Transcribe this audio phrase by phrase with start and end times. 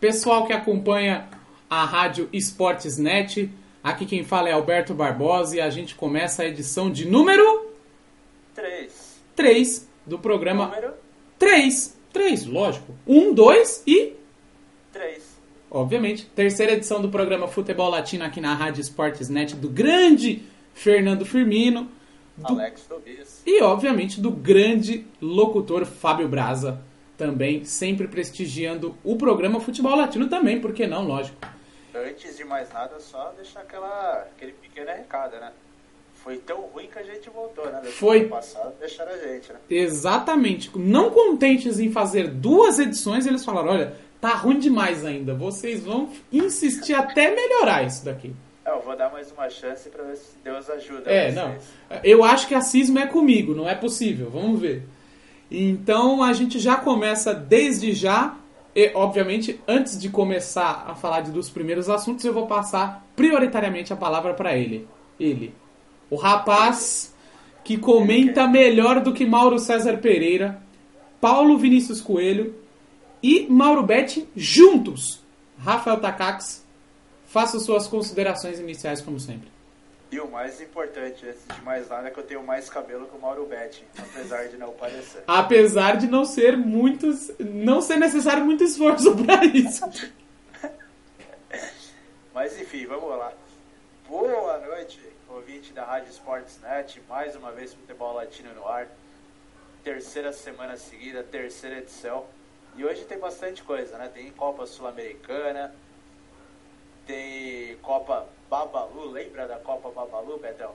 [0.00, 1.28] Pessoal que acompanha
[1.68, 3.50] a rádio Esportes Net,
[3.82, 7.66] aqui quem fala é Alberto Barbosa e a gente começa a edição de número
[8.54, 9.18] 3.
[9.34, 10.92] 3 do programa Número
[11.38, 11.96] 3.
[12.12, 12.94] 3, lógico.
[13.06, 14.12] 1, 2 e
[14.92, 15.22] 3.
[15.70, 20.42] obviamente, terceira edição do programa Futebol Latino aqui na Rádio Esportes Net do grande
[20.74, 21.88] Fernando Firmino
[22.36, 23.42] do- Alex Tobias.
[23.44, 26.80] e, obviamente, do grande locutor Fábio Braza,
[27.18, 31.36] também sempre prestigiando o programa Futebol Latino também, por que não, lógico.
[31.94, 35.50] Antes de mais nada, só deixar aquela, aquele pequeno recado, né?
[36.14, 37.80] Foi tão ruim que a gente voltou, né?
[37.82, 38.24] Da Foi.
[38.28, 39.58] passada deixaram a gente, né?
[39.68, 40.70] Exatamente.
[40.76, 46.10] Não contentes em fazer duas edições, eles falaram, olha, tá ruim demais ainda, vocês vão
[46.32, 48.32] insistir até melhorar isso daqui.
[48.64, 51.34] É, eu vou dar mais uma chance pra ver se Deus ajuda É, vocês.
[51.34, 51.56] não.
[52.04, 54.28] Eu acho que a cisma é comigo, não é possível.
[54.30, 54.82] Vamos ver.
[55.50, 58.36] Então a gente já começa desde já.
[58.74, 63.92] E, obviamente, antes de começar a falar de, dos primeiros assuntos, eu vou passar prioritariamente
[63.92, 64.86] a palavra para ele.
[65.18, 65.54] Ele.
[66.10, 67.14] O rapaz
[67.64, 70.62] que comenta melhor do que Mauro César Pereira,
[71.20, 72.54] Paulo Vinícius Coelho
[73.22, 75.20] e Mauro Betti juntos.
[75.58, 76.64] Rafael Takax,
[77.26, 79.48] faça suas considerações iniciais, como sempre.
[80.10, 83.16] E o mais importante, antes de mais nada, é que eu tenho mais cabelo que
[83.16, 85.22] o Mauro Betti, apesar de não parecer.
[85.26, 89.84] Apesar de não ser muitos, não ser necessário muito esforço para isso.
[92.32, 93.32] Mas enfim, vamos lá.
[94.08, 94.98] Boa noite,
[95.28, 98.88] ouvinte da Rádio Sports Net, mais uma vez Futebol Latino no ar.
[99.84, 102.24] Terceira semana seguida, terceira edição.
[102.76, 104.08] E hoje tem bastante coisa, né?
[104.08, 105.74] Tem Copa Sul-Americana,
[107.08, 110.74] tem Copa Babalu, lembra da Copa Babalu, Betão?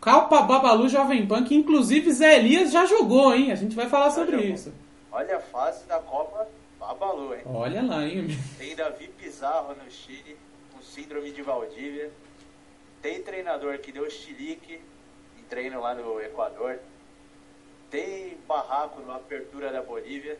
[0.00, 3.52] Calpa Babalu Jovem Pan, que inclusive Zé Elias já jogou, hein?
[3.52, 4.50] A gente vai falar Já sobre jogou.
[4.54, 4.72] isso.
[5.12, 6.48] Olha a fase da Copa
[6.80, 7.42] Babalu, hein?
[7.44, 8.26] Olha lá, hein?
[8.58, 10.36] Tem Davi Pizarro no Chile,
[10.72, 12.10] com síndrome de Valdívia.
[13.02, 14.80] Tem treinador que deu chilique
[15.38, 16.78] em treino lá no Equador.
[17.90, 20.38] Tem barraco na apertura da Bolívia.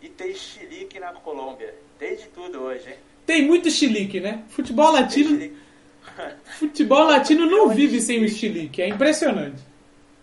[0.00, 1.74] E tem chilique na Colômbia.
[1.98, 2.96] Tem de tudo hoje, hein?
[3.28, 4.42] Tem muito chilique, né?
[4.48, 5.50] Futebol latino,
[6.58, 9.62] futebol latino não vive sem o chilique, é impressionante.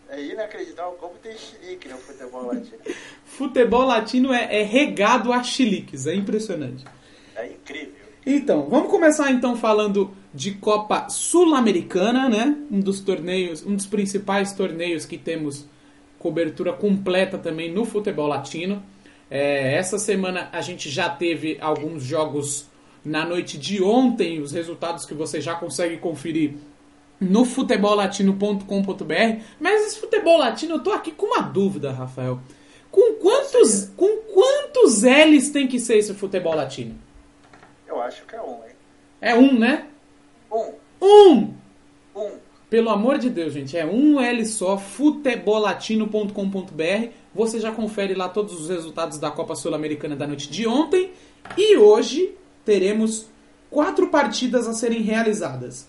[0.09, 2.79] É inacreditável como tem chilique no futebol latino.
[3.23, 6.83] Futebol latino é, é regado a chiliques, é impressionante.
[7.35, 7.93] É incrível.
[8.25, 12.57] Então, vamos começar então falando de Copa Sul-Americana, né?
[12.71, 15.67] Um dos torneios, um dos principais torneios que temos
[16.17, 18.81] cobertura completa também no futebol latino.
[19.29, 22.73] É, essa semana a gente já teve alguns jogos
[23.05, 26.55] na noite de ontem, os resultados que você já consegue conferir
[27.21, 29.43] no futebollatino.com.br.
[29.59, 32.39] Mas esse futebol latino, eu tô aqui com uma dúvida, Rafael.
[32.89, 36.95] Com quantos, com quantos L's tem que ser esse futebol latino?
[37.87, 38.71] Eu acho que é um, hein?
[39.21, 39.87] É um, né?
[40.51, 40.73] Um.
[41.01, 41.53] Um!
[42.15, 42.31] Um.
[42.69, 47.09] Pelo amor de Deus, gente, é um L só, futebolatino.com.br.
[47.33, 51.11] Você já confere lá todos os resultados da Copa Sul-Americana da noite de ontem.
[51.55, 52.35] E hoje
[52.65, 53.27] teremos
[53.69, 55.87] quatro partidas a serem realizadas.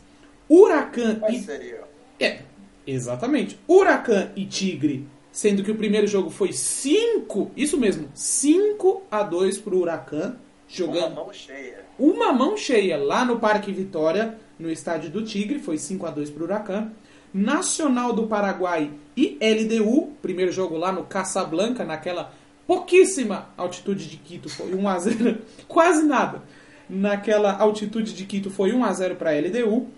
[0.49, 1.85] Huracan Quais e seriam?
[2.21, 2.41] é,
[2.87, 3.59] exatamente.
[3.67, 9.59] Huracan e Tigre, sendo que o primeiro jogo foi 5, isso mesmo, 5 a 2
[9.59, 10.37] pro Huracan, Uma
[10.69, 11.85] jogando mão cheia.
[11.99, 16.31] uma mão cheia lá no Parque Vitória, no estádio do Tigre, foi 5 a 2
[16.31, 16.91] pro Huracan.
[17.35, 22.33] Nacional do Paraguai e LDU, primeiro jogo lá no Casablanca, naquela
[22.67, 25.39] pouquíssima altitude de Quito, foi 1 a 0,
[25.69, 26.43] quase nada.
[26.89, 29.89] Naquela altitude de Quito foi 1 a 0 para LDU.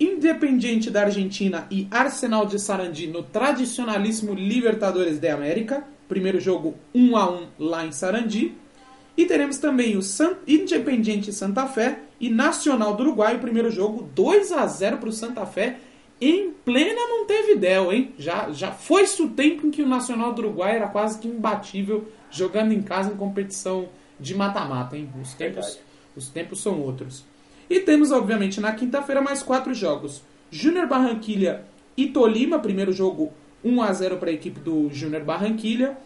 [0.00, 5.84] Independiente da Argentina e Arsenal de Sarandi no tradicionalíssimo Libertadores de América.
[6.08, 8.54] Primeiro jogo 1 a 1 lá em Sarandi.
[9.16, 10.36] E teremos também o San...
[10.46, 13.36] Independiente Santa Fé e Nacional do Uruguai.
[13.36, 15.76] O primeiro jogo 2 a 0 para o Santa Fé
[16.20, 18.14] em plena Montevidéu, hein?
[18.16, 22.06] Já, já foi-se o tempo em que o Nacional do Uruguai era quase que imbatível
[22.30, 23.88] jogando em casa em competição
[24.20, 25.10] de mata-mata, hein?
[25.20, 25.91] Os tempos, Verdade.
[26.16, 27.24] Os tempos são outros.
[27.68, 30.22] E temos, obviamente, na quinta-feira mais quatro jogos.
[30.50, 31.64] Júnior Barranquilha
[31.96, 33.32] e Tolima, primeiro jogo
[33.64, 35.96] 1 a 0 para a equipe do Júnior Barranquilha.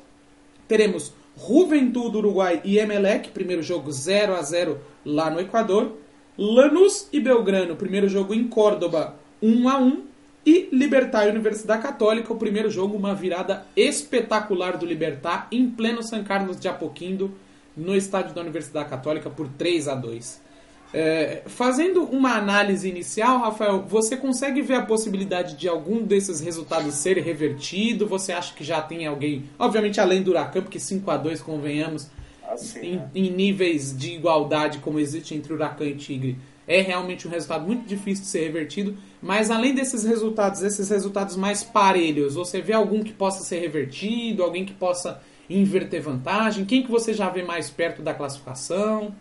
[0.68, 5.92] Teremos Juventude Uruguai e Emelec, primeiro jogo 0 a 0 lá no Equador.
[6.38, 10.02] Lanús e Belgrano, primeiro jogo em Córdoba 1 a 1
[10.44, 16.02] e Libertar e Universidade Católica, o primeiro jogo, uma virada espetacular do Libertar em pleno
[16.02, 17.32] San Carlos de Apoquindo,
[17.76, 20.46] no estádio da Universidade Católica por 3 a 2.
[20.94, 26.94] É, fazendo uma análise inicial, Rafael, você consegue ver a possibilidade de algum desses resultados
[26.94, 28.06] ser revertido?
[28.06, 32.08] Você acha que já tem alguém, obviamente além do Huracan, porque 5 a 2 convenhamos,
[32.48, 33.10] Assim, em, né?
[33.14, 37.86] em níveis de igualdade como existe entre Huracan e Tigre, é realmente um resultado muito
[37.86, 38.96] difícil de ser revertido.
[39.20, 44.42] Mas além desses resultados, esses resultados mais parelhos, você vê algum que possa ser revertido,
[44.42, 46.64] alguém que possa inverter vantagem?
[46.64, 49.14] Quem que você já vê mais perto da classificação?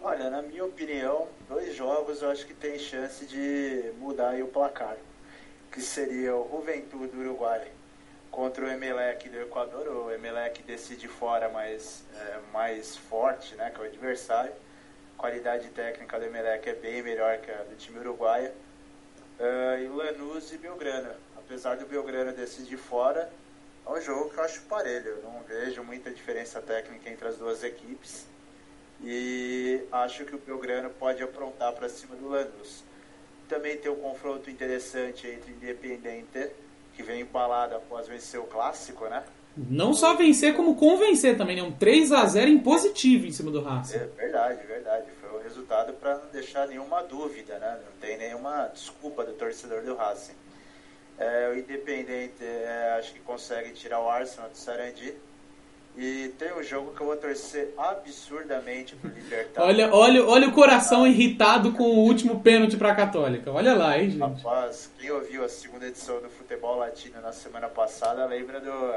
[0.00, 4.96] Olha, na minha opinião, dois jogos eu acho que tem chance de mudar o placar.
[5.70, 7.68] Que seria o Juventude do Uruguai
[8.30, 9.88] contra o Emelec do Equador.
[9.88, 14.52] O Emelec decide fora, mas é, mais forte, né, que é o adversário.
[15.16, 18.50] A qualidade técnica do Emelec é bem melhor que a do time uruguaio.
[19.38, 21.10] Uh, e Lanús e Belgrano.
[21.36, 23.30] Apesar do Belgrano decidir fora,
[23.88, 25.08] é um jogo que eu acho parelho.
[25.08, 28.26] Eu não vejo muita diferença técnica entre as duas equipes.
[29.02, 32.84] E acho que o Belgrano pode aprontar para cima do Lanús.
[33.48, 36.50] Também tem um confronto interessante entre Independente,
[36.94, 39.24] que vem embalado após vencer o clássico, né?
[39.56, 41.62] Não só vencer, como convencer também, né?
[41.62, 43.96] Um 3 a 0 em positivo em cima do Racing.
[43.96, 45.06] É verdade, verdade.
[45.20, 47.80] Foi um resultado para não deixar nenhuma dúvida, né?
[47.84, 50.34] Não tem nenhuma desculpa do torcedor do Racing.
[51.18, 55.14] É, o Independente é, acho que consegue tirar o Arsenal do Sarandi.
[55.96, 59.64] E tem um jogo que eu vou torcer absurdamente pro Libertar.
[59.64, 63.50] Olha, olha, olha o coração irritado com o último pênalti pra Católica.
[63.50, 64.20] Olha lá, hein, gente.
[64.20, 68.94] Rapaz, quem ouviu a segunda edição do Futebol Latino na semana passada lembra do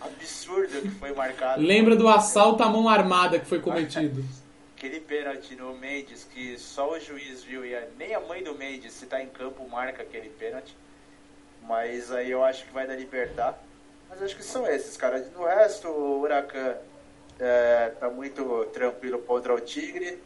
[0.00, 1.62] absurdo que foi marcado.
[1.62, 4.24] Lembra do assalto à mão armada que foi cometido.
[4.76, 8.94] Aquele pênalti no Mendes que só o juiz viu e nem a mãe do Mendes,
[8.94, 10.74] se tá em campo, marca aquele pênalti.
[11.70, 13.56] Mas aí eu acho que vai dar libertar.
[14.08, 15.20] Mas acho que são esses, cara.
[15.32, 16.74] No resto, o Huracan
[17.38, 20.20] é, tá muito tranquilo contra o Tigre.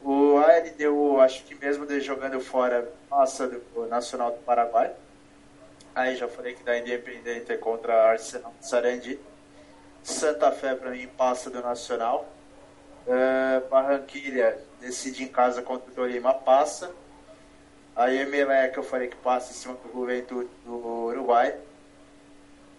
[0.00, 4.94] O ALDU, acho que mesmo jogando fora, passa do Nacional do Paraguai.
[5.92, 9.18] Aí já falei que dá Independente contra Arsenal Sarandi.
[10.04, 12.28] Santa Fé, para mim, passa do Nacional.
[13.08, 16.94] Uh, Barranquilha decide em casa contra o Tolima, passa.
[18.00, 20.72] Aí Emelec, eu falei que passa em cima do Juventude do
[21.08, 21.54] Uruguai.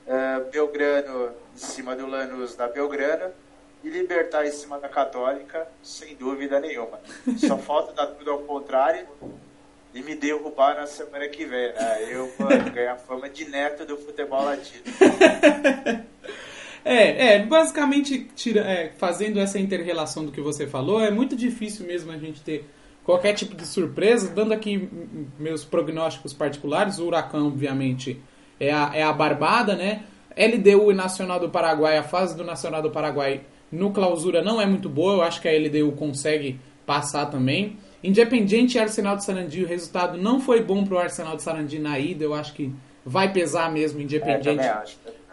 [0.08, 3.32] Uh, Belgrano em cima do Lanús da Belgrano.
[3.84, 7.00] E Libertar em cima da Católica, sem dúvida nenhuma.
[7.38, 9.06] Só falta dar tudo ao contrário
[9.94, 12.08] e me derrubar na semana que vem, né?
[12.10, 14.84] Eu vou ganhar fama de neto do futebol latino.
[16.84, 21.86] É, é basicamente tira, é, fazendo essa interrelação do que você falou, é muito difícil
[21.86, 22.66] mesmo a gente ter
[23.12, 24.30] qualquer tipo de surpresa.
[24.30, 24.90] Dando aqui
[25.38, 28.22] meus prognósticos particulares, o Huracan, obviamente,
[28.60, 30.04] é a, é a barbada, né?
[30.38, 34.66] LDU e Nacional do Paraguai, a fase do Nacional do Paraguai no clausura não é
[34.66, 37.78] muito boa, eu acho que a LDU consegue passar também.
[38.02, 41.80] Independiente e Arsenal de Sarandi, o resultado não foi bom para o Arsenal de Sarandi
[41.80, 42.74] na ida, eu acho que
[43.06, 44.63] vai pesar mesmo o Independiente.
[44.63, 44.84] É,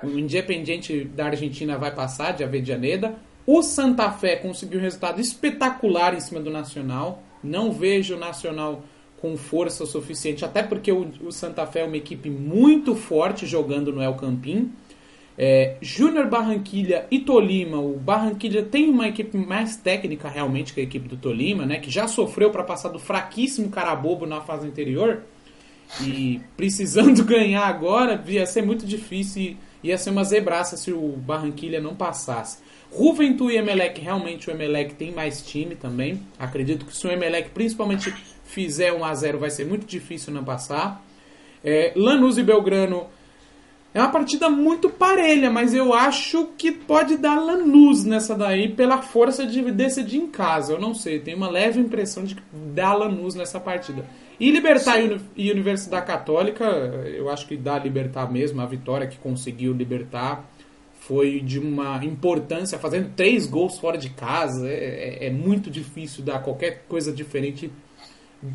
[0.03, 3.15] o Independiente da Argentina vai passar de Avedianeda.
[3.47, 7.23] O Santa Fé conseguiu um resultado espetacular em cima do Nacional.
[7.43, 8.83] Não vejo o Nacional
[9.21, 13.47] com força o suficiente, até porque o, o, Santa Fé é uma equipe muito forte
[13.47, 14.73] jogando no El Campín.
[15.37, 17.79] É, Júnior Barranquilha e Tolima.
[17.79, 21.79] O Barranquilha tem uma equipe mais técnica realmente que a equipe do Tolima, né?
[21.79, 25.23] Que já sofreu para passar do fraquíssimo Carabobo na fase anterior.
[26.01, 29.57] E precisando ganhar agora, ia ser muito difícil.
[29.83, 32.59] Ia ser uma zebraça se o Barranquilha não passasse.
[32.97, 36.23] Juventude e Emelec, realmente o Emelec tem mais time também.
[36.39, 38.13] Acredito que se o Emelec principalmente
[38.45, 41.05] fizer 1 a 0 vai ser muito difícil não passar.
[41.63, 43.07] É, Lanús e Belgrano
[43.93, 49.03] é uma partida muito parelha, mas eu acho que pode dar Lanús nessa daí pela
[49.03, 50.73] força de decidir em casa.
[50.73, 54.05] Eu não sei, tenho uma leve impressão de que dá Lanús nessa partida.
[54.39, 54.99] E Libertar
[55.37, 60.45] e Universidade Católica, eu acho que dá Libertar mesmo, a vitória que conseguiu Libertar
[61.09, 64.69] foi de uma importância, fazendo três gols fora de casa.
[64.69, 67.73] É, é, é muito difícil dar qualquer coisa diferente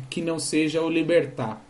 [0.08, 1.60] que não seja o Libertar.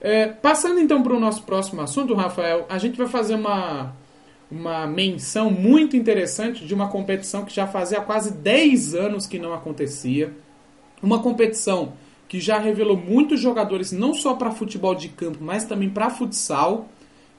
[0.00, 3.94] É, passando então para o nosso próximo assunto, Rafael, a gente vai fazer uma,
[4.50, 9.52] uma menção muito interessante de uma competição que já fazia quase 10 anos que não
[9.52, 10.32] acontecia.
[11.02, 11.92] Uma competição
[12.26, 16.88] que já revelou muitos jogadores, não só para futebol de campo, mas também para futsal,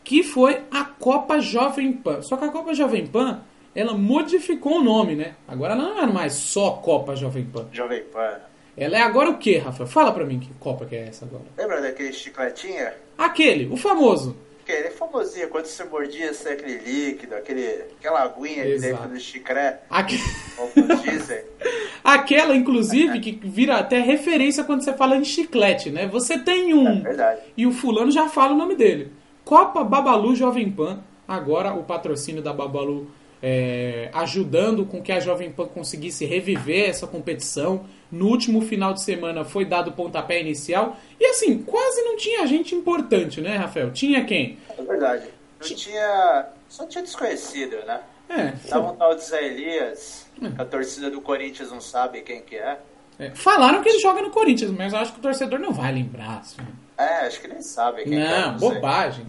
[0.03, 2.21] que foi a Copa Jovem Pan.
[2.21, 3.41] Só que a Copa Jovem Pan,
[3.75, 5.35] ela modificou o nome, né?
[5.47, 7.67] Agora ela não é mais só Copa Jovem Pan.
[7.71, 8.39] Jovem Pan.
[8.77, 9.85] Ela é agora o que, Rafa?
[9.85, 11.43] Fala pra mim que Copa que é essa agora.
[11.57, 12.93] Lembra daquele chicletinha?
[13.17, 14.37] Aquele, o famoso.
[14.63, 17.65] Aquele é famosinho, quando você mordia, sai aquele líquido, aquele,
[17.97, 19.79] aquela aguinha ali dentro do chiclete.
[19.89, 20.17] Aque...
[20.55, 21.41] Como dizem.
[22.01, 26.07] Aquela, inclusive, que vira até referência quando você fala em chiclete, né?
[26.07, 26.99] Você tem um.
[26.99, 27.41] É verdade.
[27.57, 29.11] E o fulano já fala o nome dele.
[29.49, 30.99] Copa Babalu Jovem Pan.
[31.27, 33.09] Agora o patrocínio da Babalu
[33.41, 37.83] é, ajudando com que a Jovem Pan conseguisse reviver essa competição.
[38.11, 40.97] No último final de semana foi dado o pontapé inicial.
[41.19, 43.91] E assim, quase não tinha gente importante, né, Rafael?
[43.91, 44.59] Tinha quem?
[44.77, 45.25] É verdade.
[45.59, 46.49] Não tinha.
[46.67, 48.01] Só tinha desconhecido, né?
[48.29, 48.51] É.
[48.69, 52.55] Tava um tal de Zé Elias, que a torcida do Corinthians não sabe quem que
[52.55, 52.77] é.
[53.17, 55.91] É, Falaram que ele joga no Corinthians, mas eu acho que o torcedor não vai
[55.91, 56.37] lembrar.
[56.37, 56.61] Assim.
[56.99, 58.41] É, acho que nem sabe quem que é.
[58.41, 58.69] Não, sei.
[58.69, 59.25] bobagem.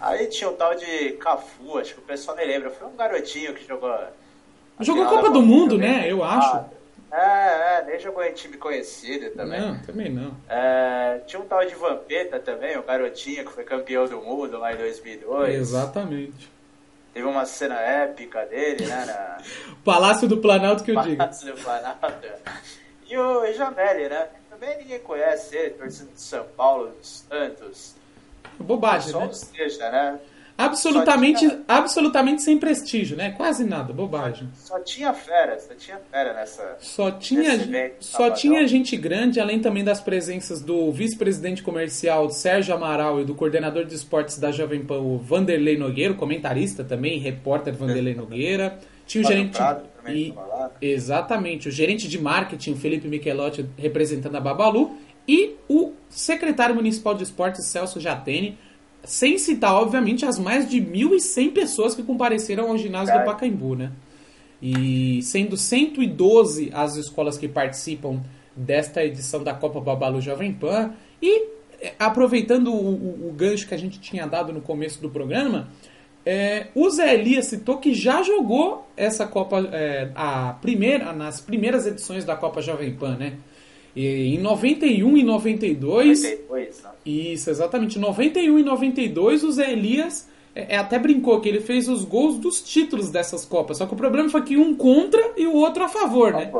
[0.00, 2.70] Aí tinha o tal de Cafu, acho que o pessoal nem lembra.
[2.70, 3.92] Foi um garotinho que jogou.
[4.78, 5.90] Jogou Copa do Mundo, também.
[5.90, 6.10] né?
[6.10, 6.64] Eu acho.
[7.10, 9.60] É, é, nem jogou em time conhecido também.
[9.60, 10.36] Não, também não.
[10.48, 14.72] É, tinha um tal de Vampeta também, um garotinho que foi campeão do mundo lá
[14.72, 15.54] em 2002.
[15.54, 16.50] Exatamente.
[17.12, 19.04] Teve uma cena épica dele, né?
[19.04, 19.38] Na
[19.84, 21.16] Palácio do Planalto que eu digo.
[21.16, 22.28] Palácio do Planalto.
[23.12, 24.26] E o Jameli, né?
[24.48, 27.94] Também ninguém conhece ele, torcida de São Paulo, dos Santos.
[28.58, 29.28] Bobagem, né?
[29.32, 30.18] seja, né?
[30.56, 33.32] Absolutamente, tinha- absolutamente sem prestígio, né?
[33.32, 34.48] Quase nada, bobagem.
[34.54, 36.76] Só tinha fera, só tinha fera nessa.
[36.78, 38.36] Só tinha, evento só sabadão.
[38.36, 43.84] tinha gente grande, além também das presenças do vice-presidente comercial Sérgio Amaral e do coordenador
[43.84, 48.78] de esportes da Jovem Pan, o Vanderlei Nogueira, comentarista também, repórter Vanderlei Nogueira.
[49.06, 49.56] Tinha o gerente.
[49.58, 50.34] Prado também
[50.80, 54.92] e- exatamente, o gerente de marketing, o Felipe Michelotti, representando a Babalu,
[55.26, 58.58] e o secretário municipal de esportes, Celso Jatene,
[59.04, 63.24] sem citar, obviamente, as mais de 1.100 pessoas que compareceram ao ginásio do Cara.
[63.32, 63.92] Pacaembu, né?
[64.60, 68.20] E sendo 112 as escolas que participam
[68.54, 70.92] desta edição da Copa Babalu Jovem Pan.
[71.20, 71.46] E
[71.80, 75.68] eh, aproveitando o, o- o gancho que a gente tinha dado no começo do programa,
[76.24, 81.86] é, o Zé Elias citou que já jogou essa Copa é, a primeira, nas primeiras
[81.86, 83.34] edições da Copa Jovem Pan, né?
[83.94, 86.22] E em 91 e 92.
[86.22, 86.90] 92, né?
[87.04, 87.98] Isso, exatamente.
[87.98, 92.38] 91 e 92, o Zé Elias é, é, até brincou que ele fez os gols
[92.38, 93.76] dos títulos dessas Copas.
[93.78, 96.50] Só que o problema foi que um contra e o outro a favor, né?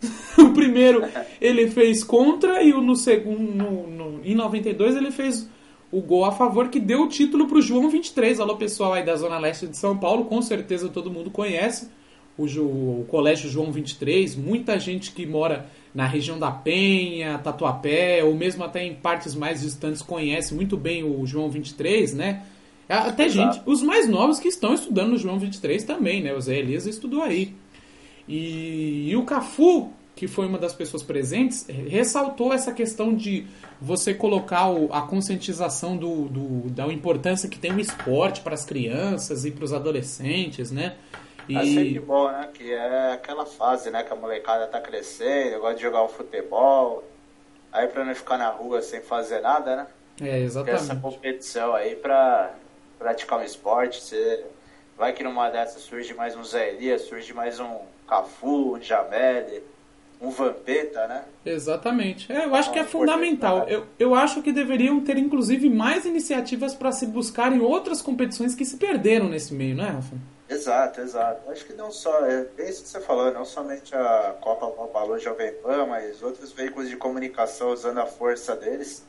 [0.38, 1.02] O primeiro
[1.38, 5.46] ele fez contra e o no segundo, no, no- em 92 ele fez
[5.90, 8.40] o gol a favor que deu o título para o João 23.
[8.40, 11.90] Alô pessoal aí da Zona Leste de São Paulo, com certeza todo mundo conhece
[12.38, 14.36] o, o Colégio João 23.
[14.36, 19.60] Muita gente que mora na região da Penha, Tatuapé, ou mesmo até em partes mais
[19.60, 22.42] distantes conhece muito bem o João 23, né?
[22.88, 23.54] Até Exato.
[23.54, 26.34] gente, os mais novos que estão estudando no João 23 também, né?
[26.34, 27.54] O Zé Elias estudou aí.
[28.26, 33.46] E, e o Cafu, que foi uma das pessoas presentes, ressaltou essa questão de
[33.80, 38.62] você colocar o- a conscientização do, do- da importância que tem o esporte para as
[38.62, 40.94] crianças e para os adolescentes, né?
[41.48, 42.50] E É sempre bom, né?
[42.52, 44.02] Que é aquela fase, né?
[44.02, 47.02] Que a molecada tá crescendo, gosta de jogar um futebol.
[47.72, 49.86] Aí pra não ficar na rua sem fazer nada, né?
[50.20, 51.00] é Tem essa exatamente.
[51.00, 52.52] competição aí pra
[52.98, 54.02] praticar um esporte.
[54.02, 54.44] Você
[54.98, 59.62] vai que numa dessas surge mais um Zé Elias, surge mais um Cafu, um Jameli,
[60.20, 61.24] um Vampeta, né?
[61.46, 62.30] Exatamente.
[62.30, 63.66] É, eu acho que é Ah, fundamental.
[63.68, 68.64] Eu, eu acho que deveriam ter, inclusive, mais iniciativas para se buscarem outras competições que
[68.64, 70.14] se perderam nesse meio, não é, Rafa?
[70.48, 71.50] Exato, exato.
[71.50, 75.18] Acho que não só, é é isso que você falou, não somente a Copa Babalu
[75.18, 79.04] Jovem Pan, mas outros veículos de comunicação usando a força deles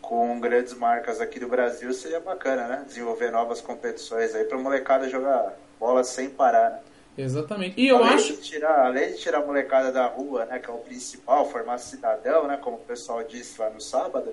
[0.00, 2.84] com grandes marcas aqui do Brasil seria bacana, né?
[2.86, 6.78] Desenvolver novas competições aí pra molecada jogar bola sem parar, né?
[7.18, 7.80] Exatamente.
[7.80, 8.34] E eu além acho.
[8.34, 11.78] De tirar, além de tirar a molecada da rua, né, que é o principal, formar
[11.78, 14.32] cidadão, né, como o pessoal disse lá no sábado,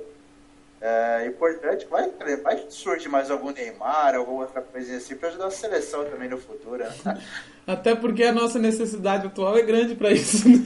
[0.88, 2.12] é importante, vai,
[2.44, 6.30] vai que surge mais algum Neymar, alguma outra coisinha assim, pra ajudar a seleção também
[6.30, 6.94] no futuro, né?
[7.66, 10.48] Até porque a nossa necessidade atual é grande para isso.
[10.48, 10.62] Né?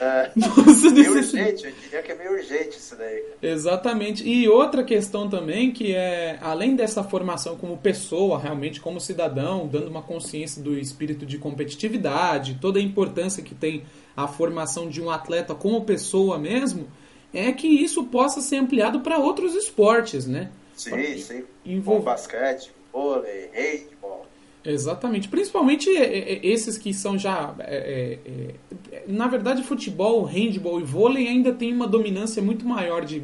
[0.00, 1.08] É, Nossa necessidade.
[1.08, 3.24] urgente, eu diria que é meio urgente isso daí.
[3.42, 4.24] Exatamente.
[4.24, 9.88] E outra questão também que é, além dessa formação como pessoa, realmente como cidadão, dando
[9.88, 13.82] uma consciência do espírito de competitividade, toda a importância que tem
[14.16, 16.86] a formação de um atleta como pessoa mesmo,
[17.34, 20.50] é que isso possa ser ampliado para outros esportes, né?
[20.74, 21.44] Sim, sim.
[21.64, 24.26] Envol- basquete, vôlei, handball.
[24.64, 25.28] Exatamente.
[25.28, 27.54] Principalmente é, é, esses que são já.
[27.60, 33.04] é, é, é, na verdade, futebol, handball e vôlei ainda tem uma dominância muito maior
[33.04, 33.22] de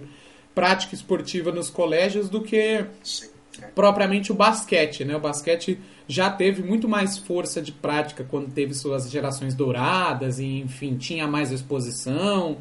[0.55, 3.29] prática esportiva nos colégios do que Sim.
[3.75, 5.17] propriamente o basquete, né?
[5.17, 10.59] O basquete já teve muito mais força de prática quando teve suas gerações douradas e,
[10.59, 12.59] enfim, tinha mais exposição.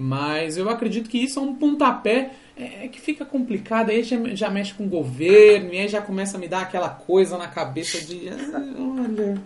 [0.00, 3.90] Mas eu acredito que isso é um pontapé é, que fica complicado.
[3.90, 6.88] Aí já, já mexe com o governo e aí já começa a me dar aquela
[6.88, 8.28] coisa na cabeça de...
[8.28, 9.40] "Ah, olha...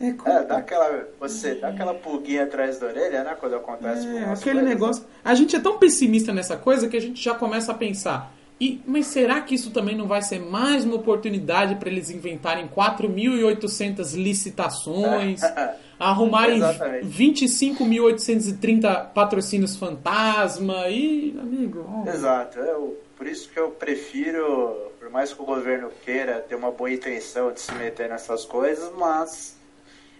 [0.00, 0.46] É, É, complicado.
[0.46, 4.36] dá aquela, você dá aquela pulguinha atrás da orelha, né, quando acontece com É, aquele
[4.60, 5.04] coisas, negócio.
[5.24, 8.32] A gente é tão pessimista nessa coisa que a gente já começa a pensar.
[8.60, 12.68] E, mas será que isso também não vai ser mais uma oportunidade para eles inventarem
[12.68, 15.40] 4.800 licitações,
[16.10, 17.06] arrumarem Exatamente.
[17.06, 21.86] 25.830 patrocínios fantasma e, amigo...
[21.88, 22.08] ó.
[22.08, 22.58] Exato.
[22.58, 26.90] Eu, por isso que eu prefiro, por mais que o governo queira ter uma boa
[26.90, 29.56] intenção de se meter nessas coisas, mas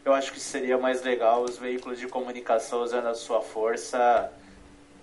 [0.05, 4.31] eu acho que seria mais legal os veículos de comunicação usando a sua força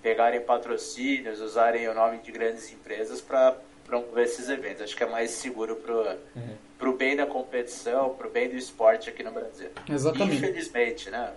[0.02, 3.56] pegarem patrocínios, usarem o nome de grandes empresas para
[3.86, 4.84] promover esses eventos.
[4.84, 6.06] Acho que é mais seguro pro,
[6.80, 9.68] pro bem da competição, pro bem do esporte aqui no Brasil.
[9.88, 10.38] Exatamente.
[10.38, 11.30] Infelizmente, né?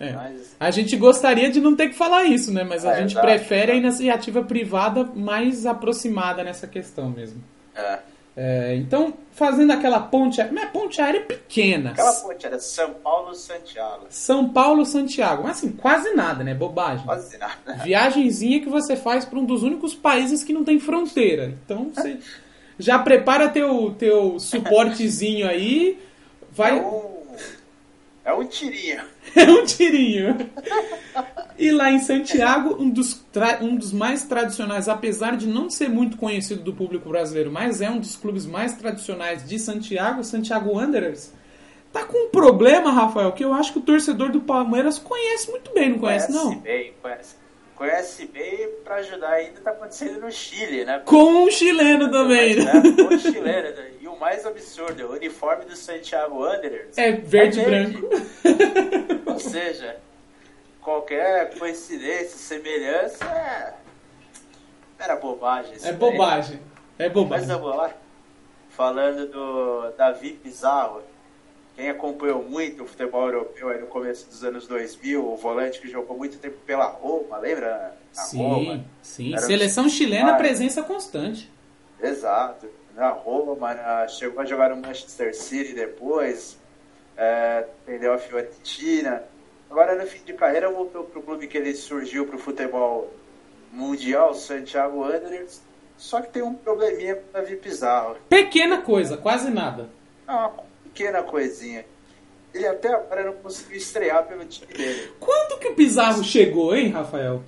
[0.00, 0.12] É.
[0.12, 2.62] Mas A gente gostaria de não ter que falar isso, né?
[2.64, 7.42] Mas a É, gente exato, prefere a iniciativa privada mais aproximada nessa questão mesmo.
[7.74, 7.98] é.
[8.40, 10.40] É, então, fazendo aquela ponte...
[10.52, 11.90] Mas ponte aérea pequena.
[11.90, 14.06] aquela ponte era São Paulo Santiago.
[14.10, 15.42] São Paulo, Santiago.
[15.42, 16.54] Mas assim, quase nada, né?
[16.54, 17.04] Bobagem.
[17.04, 17.74] Quase nada.
[17.82, 21.52] Viagenzinha que você faz para um dos únicos países que não tem fronteira.
[21.64, 22.18] Então, você
[22.78, 25.98] já prepara teu, teu suportezinho aí.
[26.52, 26.78] Vai...
[26.78, 27.18] É um,
[28.24, 29.00] é um tirinho.
[29.36, 30.36] É um tirinho.
[31.58, 33.22] E lá em Santiago, um dos,
[33.60, 37.90] um dos mais tradicionais, apesar de não ser muito conhecido do público brasileiro, mas é
[37.90, 41.32] um dos clubes mais tradicionais de Santiago, Santiago Wanderers.
[41.92, 45.72] Tá com um problema, Rafael, que eu acho que o torcedor do Palmeiras conhece muito
[45.72, 46.58] bem, não conhece, não?
[46.58, 47.36] bem, conhece.
[47.78, 51.00] Conhece bem pra ajudar ainda tá acontecendo no Chile, né?
[51.04, 52.72] Com um chileno também, Mas, né?
[52.72, 53.90] né, com o chileno, né?
[54.00, 58.08] E o mais absurdo, o uniforme do Santiago Wanderers É verde e branco.
[59.26, 59.96] Ou seja,
[60.80, 63.74] qualquer coincidência, semelhança é...
[64.98, 65.76] era bobagem.
[65.80, 66.60] É bobagem.
[66.98, 67.46] É Mas bobagem.
[67.46, 67.94] vamos lá.
[68.70, 71.00] Falando do Davi Pizarro,
[71.78, 75.86] quem acompanhou muito o futebol europeu aí no começo dos anos 2000, o volante que
[75.88, 77.96] jogou muito tempo pela Roma, lembra?
[78.16, 78.84] Na Sim, Roma.
[79.00, 79.36] sim.
[79.38, 81.48] Seleção chilena, Ah, presença constante.
[82.02, 82.68] Exato.
[82.96, 86.58] Na Roma, na- chegou a jogar no Manchester City depois,
[87.16, 89.22] é, vendeu a Fiorentina.
[89.70, 93.08] Agora, no fim de carreira, voltou para o clube que ele surgiu para o futebol
[93.72, 95.62] mundial, Santiago Wanderers.
[95.96, 98.16] Só que tem um probleminha com o Davi Pizarro.
[98.28, 99.88] Pequena coisa, quase nada.
[100.26, 100.48] É uma
[100.98, 101.84] pequena coisinha.
[102.52, 105.12] Ele até agora não conseguiu estrear pelo time dele.
[105.20, 107.42] Quando que o Pizarro chegou, hein, Rafael?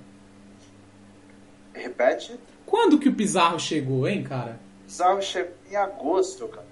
[1.73, 4.57] Repete, Quando que o Pizarro chegou, hein, cara?
[4.85, 6.65] Pizarro chegou em agosto, cara.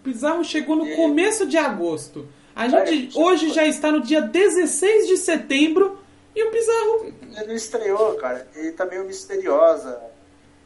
[0.00, 2.28] O Pizarro chegou no E- começo de agosto.
[2.54, 3.54] A gente já hoje foi.
[3.54, 5.98] já está no dia 16 de setembro
[6.36, 7.12] e o Pizarro.
[7.36, 8.46] Ele não estreou, cara.
[8.54, 10.00] Ele tá meio misteriosa.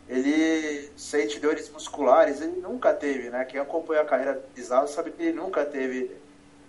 [0.09, 2.41] Ele sente dores musculares.
[2.41, 3.45] Ele nunca teve, né?
[3.45, 6.17] Quem acompanha a carreira do Pizarro sabe que ele nunca teve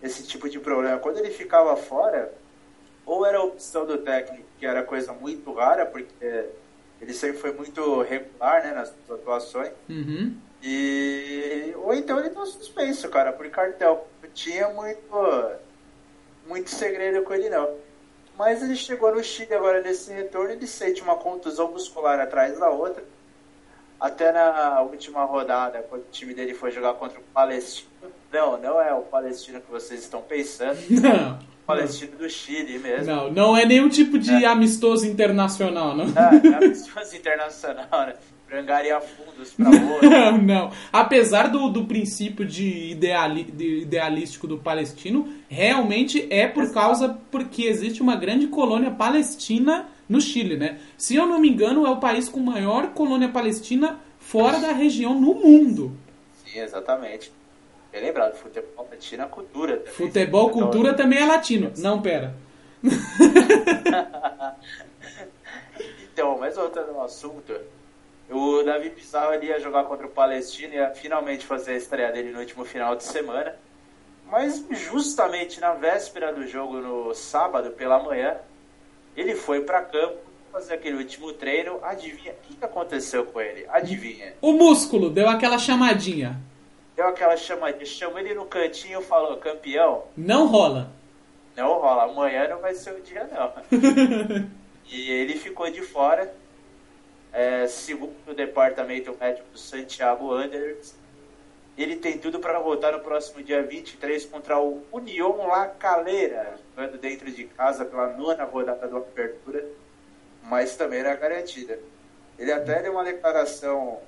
[0.04, 1.00] esse tipo de problema.
[1.00, 2.34] Quando ele ficava fora,
[3.06, 6.50] ou era a opção do técnico, que era coisa muito rara, porque
[7.02, 8.74] ele sempre foi muito regular, né?
[8.74, 9.72] Nas suas atuações.
[9.90, 10.36] Uhum.
[10.62, 14.08] E ou então ele tá suspenso, cara, por cartel.
[14.22, 15.52] Não tinha muito
[16.46, 17.78] muito segredo com ele não.
[18.38, 22.70] Mas ele chegou no Chile agora nesse retorno, ele sente uma contusão muscular atrás da
[22.70, 23.04] outra.
[24.00, 27.90] Até na última rodada, quando o time dele foi jogar contra o Palestino.
[28.32, 30.78] Não, não é o Palestino que vocês estão pensando.
[30.90, 31.50] Não.
[31.64, 33.06] O Palestino do Chile mesmo.
[33.06, 36.06] Não, não é nenhum tipo de amistoso internacional, não.
[36.16, 38.16] Ah, é amistoso internacional, né?
[38.48, 40.10] Pra angariar fundos pra outro.
[40.10, 40.72] Não, não.
[40.92, 47.66] Apesar do, do princípio de, ideali, de idealístico do palestino, realmente é por causa porque
[47.66, 50.80] existe uma grande colônia palestina no Chile, né?
[50.98, 55.14] Se eu não me engano, é o país com maior colônia palestina fora da região
[55.14, 55.96] no mundo.
[56.44, 57.32] Sim, exatamente.
[57.92, 59.78] Bem lembrado, futebol latino é cultura.
[59.78, 59.94] também.
[59.94, 61.72] Futebol, Então, cultura também é latino.
[61.78, 62.36] Não, pera.
[66.12, 67.54] Então, mas voltando ao assunto,
[68.30, 72.12] o Davi Pizarro ele ia jogar contra o Palestino e ia finalmente fazer a estreia
[72.12, 73.56] dele no último final de semana.
[74.30, 78.36] Mas justamente na véspera do jogo, no sábado pela manhã,
[79.20, 80.18] ele foi para campo
[80.52, 81.80] fazer aquele último treino.
[81.84, 83.66] Adivinha o que aconteceu com ele?
[83.70, 84.34] Adivinha?
[84.42, 86.40] O músculo deu aquela chamadinha.
[86.96, 90.92] Deu aquela chamadinha, chamou ele no cantinho e falou: campeão, Não rola.
[91.56, 93.52] Não rola, amanhã não vai ser o dia não.
[94.90, 96.34] e ele ficou de fora,
[97.34, 100.96] é, segundo o departamento médico do Santiago Wanderers.
[101.82, 106.98] Ele tem tudo para voltar no próximo dia 23 contra o União La Calera, jogando
[106.98, 109.66] dentro de casa pela nona rodada do Apertura,
[110.44, 111.80] mas também era garantida.
[112.38, 114.02] Ele até deu uma declaração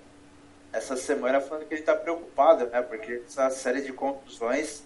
[0.74, 2.82] essa semana falando que ele está preocupado, né?
[2.82, 4.84] Porque essa série de contusões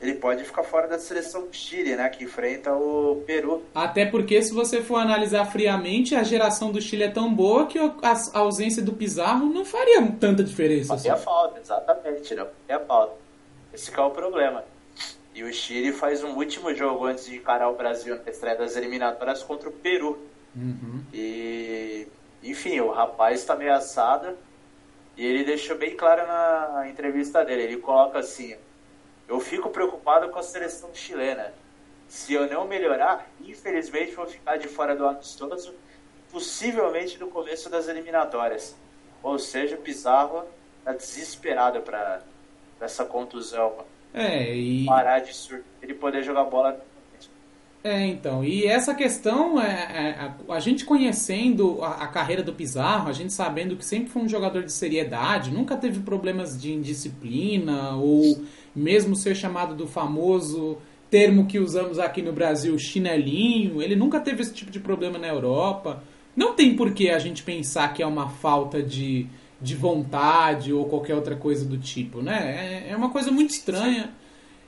[0.00, 2.08] ele pode ficar fora da seleção do Chile, né?
[2.08, 3.64] Que enfrenta o Peru.
[3.74, 7.78] Até porque, se você for analisar friamente, a geração do Chile é tão boa que
[7.78, 10.88] a ausência do Pizarro não faria tanta diferença.
[10.88, 11.24] Fazia assim.
[11.24, 13.14] falta, exatamente, não fazia falta.
[13.74, 14.64] Esse é o problema.
[15.34, 18.76] E o Chile faz um último jogo antes de encarar o Brasil na estreia das
[18.76, 20.18] eliminatórias contra o Peru.
[20.54, 21.02] Uhum.
[21.12, 22.06] E,
[22.42, 24.28] enfim, o rapaz está ameaçado.
[25.16, 27.62] E ele deixou bem claro na entrevista dele.
[27.62, 28.54] Ele coloca assim:
[29.28, 31.52] eu fico preocupado com a seleção chilena.
[32.08, 35.74] Se eu não melhorar, infelizmente vou ficar de fora do amistoso,
[36.32, 38.74] possivelmente no começo das eliminatórias.
[39.22, 40.44] Ou seja, o Pizarro
[40.84, 42.22] tá desesperado para
[42.80, 43.84] essa contusão.
[44.14, 44.86] É, e...
[44.86, 45.62] Parar de sur...
[45.82, 46.82] ele poder jogar bola
[47.88, 52.52] é, então, e essa questão, é, é a, a, gente conhecendo a, a, carreira do
[52.52, 56.72] Pizarro, a gente sabendo que sempre foi um jogador de seriedade, nunca teve problemas de
[56.72, 58.44] indisciplina, ou
[58.76, 60.76] mesmo ser chamado do famoso
[61.10, 65.28] termo que usamos aqui no Brasil, chinelinho, ele nunca teve esse tipo de problema na
[65.28, 66.02] Europa.
[66.36, 69.26] Não tem por que a gente pensar que é uma falta de,
[69.60, 72.84] de vontade ou qualquer outra coisa do tipo, né?
[72.86, 74.12] É, é uma coisa muito estranha.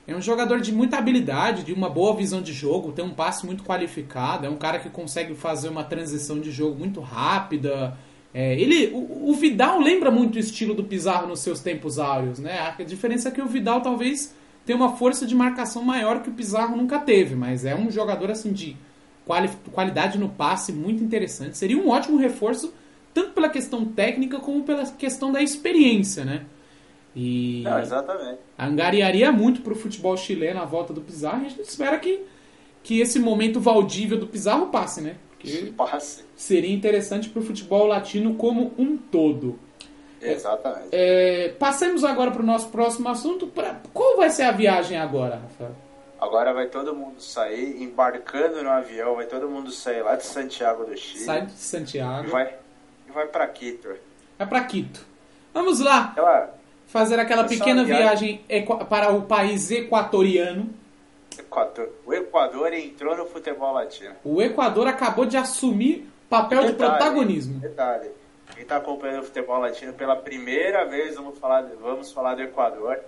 [0.07, 3.45] É um jogador de muita habilidade, de uma boa visão de jogo, tem um passe
[3.45, 7.97] muito qualificado, é um cara que consegue fazer uma transição de jogo muito rápida.
[8.33, 12.39] É, ele, o, o, Vidal lembra muito o estilo do Pizarro nos seus tempos áureos,
[12.39, 12.73] né?
[12.77, 14.33] A diferença é que o Vidal talvez
[14.65, 18.31] tenha uma força de marcação maior que o Pizarro nunca teve, mas é um jogador
[18.31, 18.77] assim de
[19.25, 21.57] quali, qualidade no passe muito interessante.
[21.57, 22.73] Seria um ótimo reforço
[23.13, 26.45] tanto pela questão técnica como pela questão da experiência, né?
[27.15, 28.39] E Não, exatamente.
[28.57, 31.43] angariaria muito para o futebol chileno a volta do Pizarro.
[31.43, 32.23] E a gente espera que,
[32.83, 35.17] que esse momento Valdívia do Pizarro passe, né?
[35.31, 36.23] Porque passe.
[36.35, 39.59] Seria interessante para o futebol latino como um todo.
[40.21, 40.89] Exatamente.
[40.91, 43.47] É, passemos agora para o nosso próximo assunto.
[43.47, 45.75] Pra, qual vai ser a viagem agora, Rafael?
[46.19, 50.85] Agora vai todo mundo sair embarcando no avião, vai todo mundo sair lá de Santiago
[50.85, 51.25] do Chile.
[51.25, 52.27] Sai de Santiago.
[52.27, 52.55] E vai,
[53.09, 53.89] e vai para Quito.
[54.37, 55.03] Vai para Quito.
[55.51, 56.13] Vamos lá.
[56.15, 56.53] Ela,
[56.91, 58.43] fazer aquela pequena viagem
[58.89, 60.69] para o país equatoriano.
[61.39, 61.89] Equador.
[62.05, 64.13] O Equador entrou no futebol latino.
[64.25, 67.59] O Equador acabou de assumir papel detalhe, de protagonismo.
[67.59, 68.11] Detalhe.
[68.53, 72.99] Quem está acompanhando o futebol latino pela primeira vez, vamos falar, vamos falar do Equador.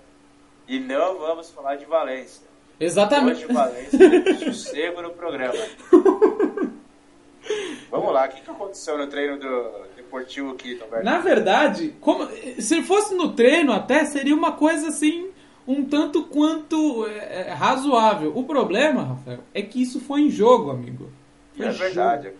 [0.66, 2.46] E não vamos falar de Valência.
[2.80, 3.44] Exatamente.
[3.44, 5.62] Hoje Valência, sossego no programa.
[7.90, 11.04] vamos lá, o que, que aconteceu no treino do, Deportivo Quito, velho.
[11.04, 15.28] Na verdade, como, se fosse no treino até, seria uma coisa assim,
[15.66, 18.32] um tanto quanto é, é, razoável.
[18.36, 21.10] O problema, Rafael, é que isso foi em jogo, amigo.
[21.56, 22.32] Foi é verdade.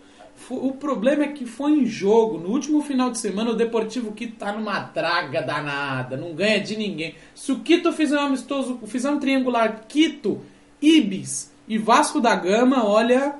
[0.49, 2.37] O problema é que foi em jogo.
[2.37, 6.77] No último final de semana, o Deportivo Quito tá numa draga danada, não ganha de
[6.77, 7.15] ninguém.
[7.33, 10.41] Se o Quito fizer um amistoso, fizer um triangular Quito,
[10.81, 13.35] Ibis e Vasco da Gama, olha,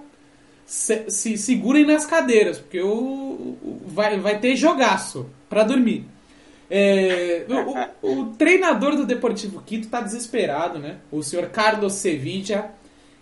[0.65, 6.05] se, se segurem nas cadeiras, porque o, vai, vai ter jogaço para dormir.
[6.69, 7.45] É,
[8.01, 10.97] o, o, treinador do Deportivo Quito está desesperado, né?
[11.11, 12.71] O senhor Carlos Sevilla,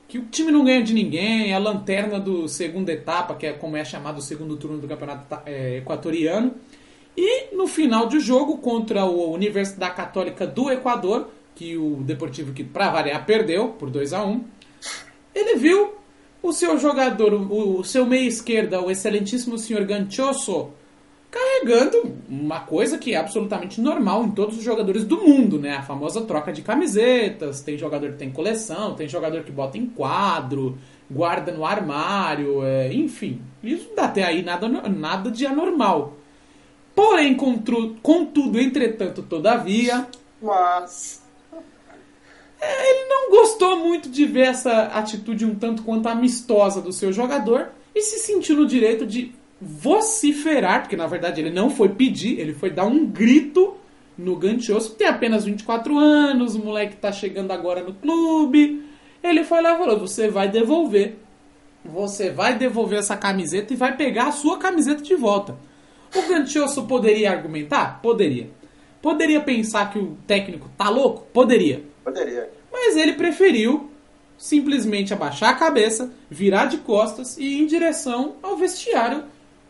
[0.07, 3.51] que o time não ganha de ninguém, é a lanterna do segunda etapa, que é
[3.51, 6.53] como é chamado o segundo turno do campeonato é, equatoriano.
[7.17, 12.71] E no final do jogo, contra o Universidade Católica do Equador, que o Deportivo Quito,
[12.71, 14.43] para variar, perdeu por 2 a 1
[15.33, 15.93] ele viu
[16.43, 20.71] o seu jogador, o, o seu meia esquerda, o excelentíssimo senhor Ganchoso,
[21.31, 25.77] carregando uma coisa que é absolutamente normal em todos os jogadores do mundo, né?
[25.77, 29.87] A famosa troca de camisetas, tem jogador que tem coleção, tem jogador que bota em
[29.87, 30.77] quadro,
[31.09, 33.41] guarda no armário, é, enfim.
[33.63, 36.17] Isso não dá até aí nada, nada de anormal.
[36.93, 40.05] Porém, contudo, entretanto, todavia...
[40.39, 41.22] Mas
[42.63, 47.69] ele não gostou muito de ver essa atitude um tanto quanto amistosa do seu jogador
[47.95, 52.53] e se sentiu no direito de vociferar, porque na verdade ele não foi pedir, ele
[52.53, 53.75] foi dar um grito
[54.17, 58.83] no Ganchoso, que tem apenas 24 anos, o moleque tá chegando agora no clube.
[59.23, 61.17] Ele foi lá e falou: Você vai devolver.
[61.83, 65.57] Você vai devolver essa camiseta e vai pegar a sua camiseta de volta.
[66.15, 68.01] O Ganchoso poderia argumentar?
[68.01, 68.49] Poderia.
[69.01, 71.27] Poderia pensar que o técnico tá louco?
[71.33, 71.83] Poderia.
[72.03, 72.49] Poderia.
[72.71, 73.89] Mas ele preferiu
[74.37, 79.23] simplesmente abaixar a cabeça, virar de costas e ir em direção ao vestiário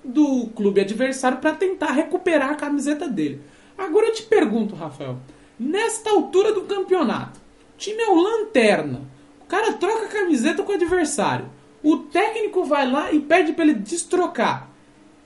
[0.03, 3.41] do clube adversário para tentar recuperar a camiseta dele.
[3.77, 5.17] Agora eu te pergunto, Rafael,
[5.59, 7.39] nesta altura do campeonato,
[7.75, 9.01] o time é o lanterna,
[9.41, 11.49] o cara troca a camiseta com o adversário,
[11.83, 14.69] o técnico vai lá e pede para ele destrocar.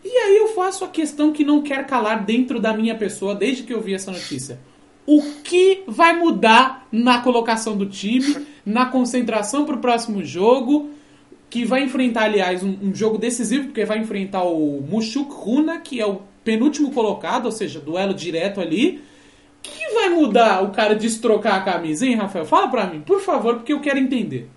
[0.04, 3.64] E aí eu faço a questão que não quer calar dentro da minha pessoa desde
[3.64, 4.60] que eu vi essa notícia.
[5.08, 10.92] O que vai mudar na colocação do time, na concentração para o próximo jogo,
[11.50, 16.02] que vai enfrentar, aliás, um, um, jogo decisivo, porque vai enfrentar o Mushuk Runa, que
[16.02, 19.02] é o penúltimo colocado, ou seja, duelo direto ali.
[19.60, 22.46] O que vai mudar o cara destrocar a camisa, hein, Rafael?
[22.46, 24.50] Fala pra mim, por favor, porque eu quero entender.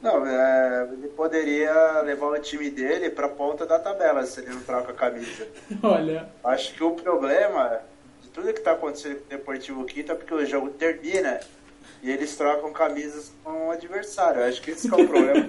[0.00, 4.60] Não, é, ele poderia levar o time dele pra ponta da tabela se ele não
[4.60, 5.48] troca a camisa.
[5.82, 6.28] Olha.
[6.44, 7.80] Acho que o problema
[8.34, 11.38] tudo que está acontecendo com o Deportivo Quito é porque o jogo termina
[12.02, 14.42] e eles trocam camisas com o adversário.
[14.42, 15.48] Eu acho que esse é o problema.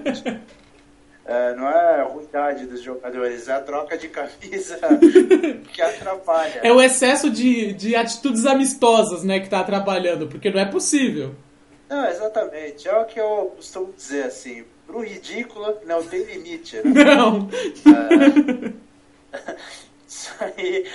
[1.24, 4.78] É, não é a ruindade dos jogadores, é a troca de camisa
[5.72, 6.60] que atrapalha.
[6.62, 11.34] É o excesso de, de atitudes amistosas né, que está atrapalhando, porque não é possível.
[11.88, 12.88] Não, exatamente.
[12.88, 14.64] É o que eu costumo dizer assim.
[14.86, 16.76] Pro ridículo não tem limite.
[16.76, 17.02] Né?
[17.02, 17.48] Não.
[17.92, 18.72] É...
[20.06, 20.86] Isso aí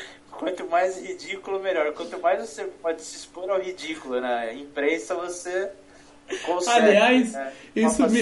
[0.42, 1.94] quanto mais ridículo, melhor.
[1.94, 5.70] Quanto mais você pode se expor ao ridículo na imprensa, você
[6.44, 6.80] consegue.
[6.80, 7.54] Aliás, né?
[7.76, 8.22] isso, me,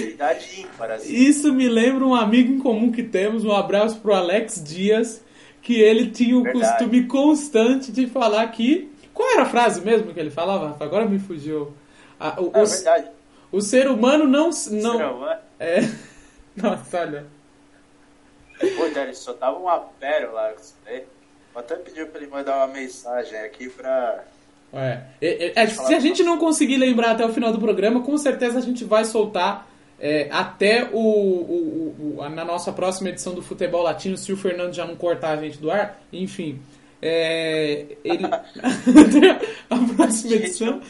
[0.58, 1.14] ímpar, assim.
[1.14, 3.42] isso me lembra um amigo em comum que temos.
[3.42, 5.24] Um abraço pro Alex Dias,
[5.62, 6.68] que ele tinha o Verdade.
[6.68, 8.90] costume constante de falar que.
[9.14, 10.76] Qual era a frase mesmo que ele falava?
[10.78, 11.72] Agora me fugiu.
[12.18, 13.08] Ah, o, é, o, verdade.
[13.50, 14.44] o ser humano não.
[14.44, 15.40] não ser humano.
[15.58, 15.80] É.
[16.54, 17.26] Nossa, olha.
[18.58, 20.54] Pô, ele só dava uma pérola.
[20.84, 21.02] Né?
[21.52, 24.24] Vou até pedir para ele mandar uma mensagem aqui para.
[24.72, 25.00] É.
[25.20, 28.58] É, é, se a gente não conseguir lembrar até o final do programa, com certeza
[28.58, 33.82] a gente vai soltar é, até o, o, o, na nossa próxima edição do Futebol
[33.82, 36.00] Latino, se o Fernando já não cortar a gente do ar.
[36.12, 36.60] Enfim.
[37.02, 38.24] É, ele...
[39.68, 40.80] a próxima edição.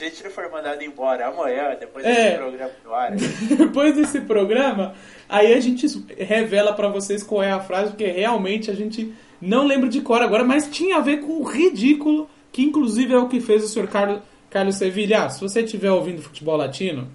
[0.00, 2.36] Se a gente não for mandado embora amanhã, depois desse é.
[2.36, 3.12] programa do ar.
[3.58, 4.94] depois desse programa,
[5.28, 5.86] aí a gente
[6.18, 10.20] revela para vocês qual é a frase, porque realmente a gente não lembro de cor
[10.20, 13.68] agora, mas tinha a ver com o ridículo, que inclusive é o que fez o
[13.68, 15.24] senhor Carlos, Carlos Sevilha.
[15.24, 17.08] Ah, se você estiver ouvindo futebol latino,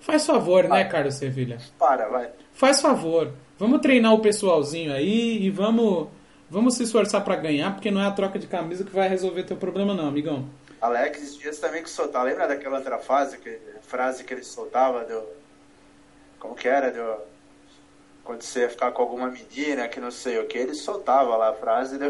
[0.00, 1.58] faz favor, né, Carlos Sevilha?
[1.78, 2.28] Para, vai.
[2.52, 3.32] Faz favor.
[3.58, 6.08] Vamos treinar o pessoalzinho aí e vamos,
[6.48, 9.42] vamos se esforçar para ganhar, porque não é a troca de camisa que vai resolver
[9.44, 10.46] teu problema, não, amigão.
[10.80, 12.26] Alex Dias também que soltava.
[12.26, 15.22] Lembra daquela outra fase, que, frase que ele soltava do.
[16.38, 16.90] Como que era?
[16.90, 17.33] Do
[18.24, 21.50] quando você ia ficar com alguma menina que não sei o que, ele soltava lá
[21.50, 22.06] a frase do.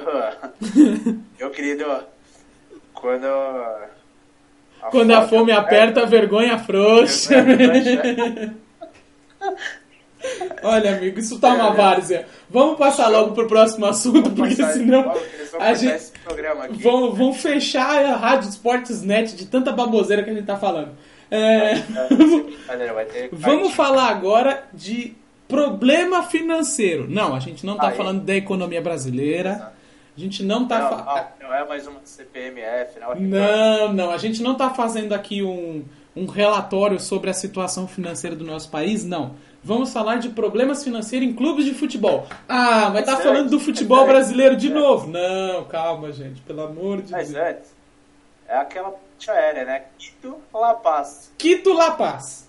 [1.39, 1.85] Meu querido,
[2.95, 3.27] quando.
[3.27, 3.89] A
[4.91, 7.35] quando a fome aperta, a vergonha frouxa.
[10.63, 11.77] Olha, amigo, isso tá uma é.
[11.77, 12.27] várzea.
[12.49, 15.13] Vamos passar logo pro próximo assunto, porque senão
[15.59, 16.13] a gente
[16.83, 20.93] vão, vão fechar a Rádio Esportes Net de tanta baboseira que a gente tá falando.
[21.31, 21.75] É...
[23.33, 25.15] Vamos falar agora de
[25.49, 27.07] Problema financeiro.
[27.09, 29.51] Não, a gente não está falando da economia brasileira.
[29.51, 29.75] Exato.
[30.17, 30.79] A gente não está.
[30.79, 31.35] Não, fa...
[31.41, 33.15] não, não, é mais uma CPMF, não.
[33.17, 34.11] Não, não.
[34.11, 38.71] A gente não está fazendo aqui um, um relatório sobre a situação financeira do nosso
[38.71, 39.35] país, não.
[39.63, 42.27] Vamos falar de problemas financeiros em clubes de futebol.
[42.49, 45.09] Ah, mas tá falando do futebol brasileiro de novo.
[45.09, 47.43] Não, calma, gente, pelo amor de mas Deus.
[47.43, 47.77] Mas antes,
[48.47, 49.85] é aquela ponte aérea, né?
[49.99, 51.33] Quito La Paz.
[51.37, 52.49] Quito La Paz.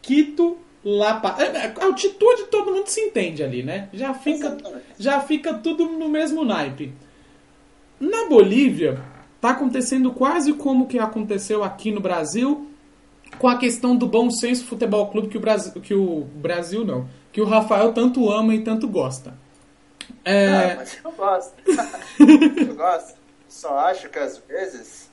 [0.00, 0.56] Quito
[0.88, 1.40] La Paz.
[1.40, 3.88] É, é, a altitude todo mundo se entende ali, né?
[3.92, 4.56] Já fica,
[4.96, 6.94] já fica tudo no mesmo naipe.
[7.98, 9.02] Na Bolívia,
[9.40, 12.70] tá acontecendo quase como que aconteceu aqui no Brasil
[13.36, 17.08] com a questão do Bom Senso Futebol Clube que o Brasil, que o Brasil não,
[17.32, 19.34] que o Rafael tanto ama e tanto gosta.
[20.24, 20.46] É...
[20.46, 21.54] Ah, mas eu gosto.
[22.64, 23.18] eu gosto.
[23.48, 25.10] Só acho que às vezes.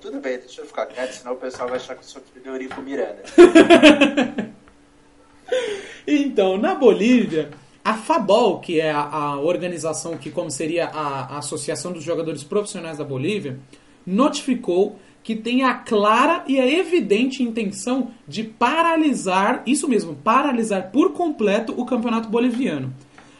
[0.00, 2.44] Tudo bem, deixa eu ficar quieto, senão o pessoal vai achar que eu sou filho
[2.44, 3.22] do Eurico Miranda.
[6.04, 7.50] Então, na Bolívia,
[7.84, 12.44] a FABOL, que é a, a organização que, como seria a, a, Associação dos Jogadores
[12.44, 13.58] Profissionais da Bolívia,
[14.06, 21.12] notificou que tem a clara e a evidente intenção de paralisar, isso mesmo, paralisar por
[21.12, 22.92] completo o campeonato boliviano.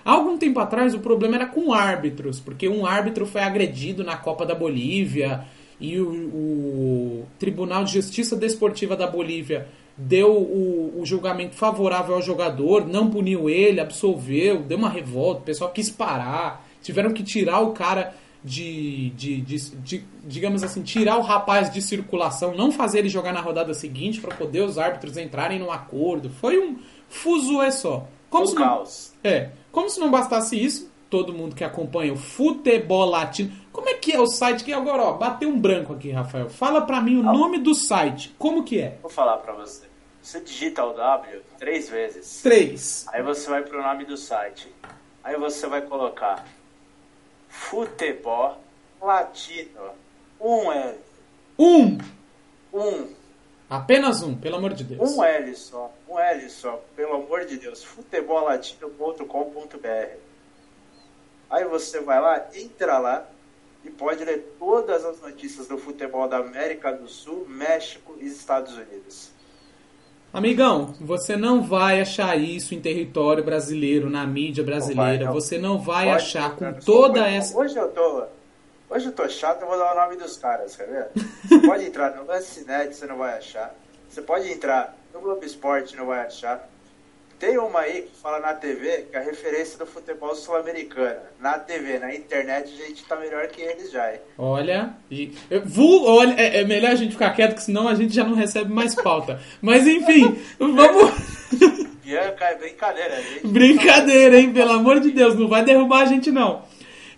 [0.05, 4.45] Algum tempo atrás o problema era com árbitros, porque um árbitro foi agredido na Copa
[4.45, 5.45] da Bolívia
[5.81, 9.69] e o, o Tribunal de Justiça Desportiva da Bolívia
[10.07, 15.45] deu o, o, julgamento favorável ao jogador, não puniu ele, absolveu, deu uma revolta, o
[15.45, 21.17] pessoal quis parar, tiveram que tirar o cara de, de, de, de digamos assim, tirar
[21.19, 25.17] o rapaz de circulação, não fazer ele jogar na rodada seguinte para poder os árbitros
[25.17, 26.29] entrarem num acordo.
[26.29, 28.07] Foi um fuso é só.
[28.29, 28.85] Como se não,
[29.23, 33.53] é, como se não bastasse isso, todo mundo que acompanha o futebol latino.
[33.71, 36.49] Como é que é o site que agora, ó, bateu um branco aqui, Rafael.
[36.49, 38.35] Fala para mim o nome do site.
[38.39, 38.99] Como que é?
[39.03, 39.92] Vou falar para você.
[40.23, 42.41] Você digita o W três vezes.
[42.43, 43.07] Três.
[43.09, 44.73] Aí você vai pro nome do site.
[45.25, 46.47] Aí você vai colocar
[47.49, 48.61] futebol
[49.01, 49.91] latino.
[50.41, 50.99] Um L.
[51.59, 51.99] Um!
[52.73, 53.13] Um.
[53.69, 55.17] Apenas um, pelo amor de Deus.
[55.17, 55.93] Um L só.
[56.09, 56.83] Um L só.
[56.95, 57.83] Pelo amor de Deus.
[57.83, 60.17] Futebollatino.com.br
[61.51, 63.27] Aí você vai lá, entra lá
[63.85, 68.75] e pode ler todas as notícias do futebol da América do Sul, México e Estados
[68.75, 69.31] Unidos.
[70.33, 75.03] Amigão, você não vai achar isso em território brasileiro, na mídia brasileira.
[75.03, 75.33] Não vai, não.
[75.35, 77.57] Você não vai pode achar com toda essa.
[77.57, 78.25] Hoje eu tô.
[78.89, 81.09] Hoje eu tô chato, eu vou dar o nome dos caras, quer ver?
[81.49, 83.75] Você pode entrar no Lancinete, você não vai achar.
[84.09, 86.69] Você pode entrar no Globo Esporte, não vai achar.
[87.43, 91.19] Tem uma aí que fala na TV que é a referência do futebol sul-americano.
[91.41, 94.21] Na TV, na internet, a gente tá melhor que eles já, hein?
[94.39, 95.33] Olha, e,
[95.65, 98.37] vou, olha é, é, melhor a gente ficar quieto, que senão a gente já não
[98.37, 99.41] recebe mais pauta.
[99.61, 101.11] Mas enfim, vamos.
[102.05, 103.47] Bianca, é brincadeira, gente.
[103.49, 104.53] Brincadeira, hein?
[104.53, 106.63] Pelo amor de Deus, não vai derrubar a gente não.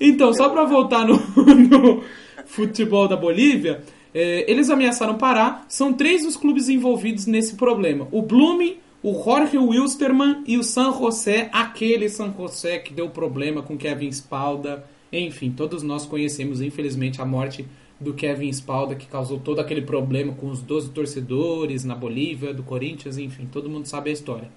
[0.01, 2.03] Então, só para voltar no, no,
[2.47, 3.83] futebol da Bolívia,
[4.15, 5.67] é, eles ameaçaram parar.
[5.69, 10.90] São três os clubes envolvidos nesse problema: o Blooming, o Jorge Wilstermann e o San
[10.90, 14.83] José, aquele San José que deu problema com Kevin Spalda.
[15.12, 17.67] Enfim, todos nós conhecemos, infelizmente, a morte
[18.01, 22.62] do Kevin Spalda, que causou todo aquele problema com os 12 torcedores na Bolívia, do
[22.62, 24.51] Corinthians, enfim, todo mundo sabe a história.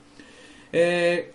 [0.72, 1.26] É,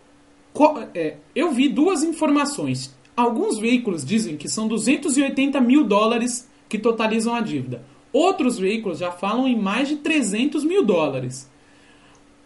[0.94, 2.96] é, eu vi duas informações.
[3.14, 7.84] Alguns veículos dizem que são 280 mil dólares que totalizam a dívida.
[8.10, 11.51] Outros veículos já falam em mais de 300 mil dólares.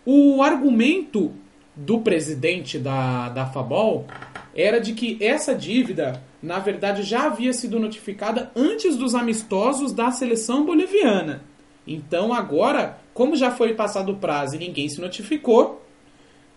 [0.08, 1.32] O argumento
[1.74, 4.06] do presidente da, da Fabol
[4.54, 10.12] era de que essa dívida, na verdade, já havia sido notificada antes dos amistosos da
[10.12, 11.42] seleção boliviana.
[11.84, 15.84] Então, agora, como já foi passado o prazo e ninguém se notificou,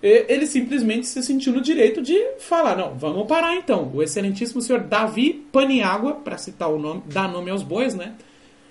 [0.02, 3.92] ele simplesmente se sentiu no direito de falar: não, vamos parar então.
[3.94, 8.14] O excelentíssimo senhor Davi Paniágua, para citar o nome, dar nome aos bois, né?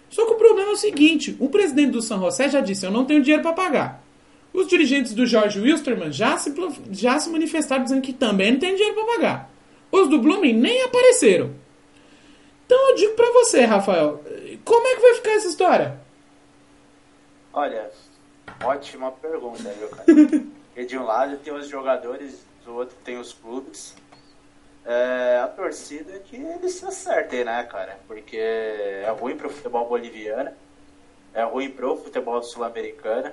[0.08, 2.92] Só que o problema é o seguinte: o presidente do San José já disse, eu
[2.92, 4.07] não tenho dinheiro para pagar.
[4.58, 6.52] Os dirigentes do George Wilstermann já se,
[6.90, 9.50] já se manifestaram dizendo que também não tem dinheiro para pagar.
[9.88, 11.54] Os do Blooming nem apareceram.
[12.66, 14.20] Então eu digo para você, Rafael,
[14.64, 16.00] como é que vai ficar essa história?
[17.52, 17.88] Olha,
[18.64, 20.04] ótima pergunta, viu, cara?
[20.74, 23.94] Porque de um lado tem os jogadores, do outro tem os clubes.
[24.84, 28.00] É, a torcida é que eles se acertem, né, cara?
[28.08, 30.50] Porque é ruim pro futebol boliviano,
[31.32, 33.32] é ruim pro futebol sul-americano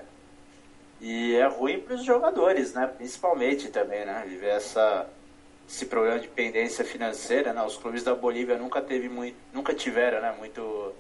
[1.05, 2.87] e é ruim para os jogadores, né?
[2.87, 4.23] Principalmente também, né?
[4.27, 5.07] Viver essa
[5.69, 7.61] esse problema de pendência financeira, né?
[7.61, 10.33] Os clubes da Bolívia nunca teve muito, nunca tiveram, né?
[10.39, 10.93] Muito,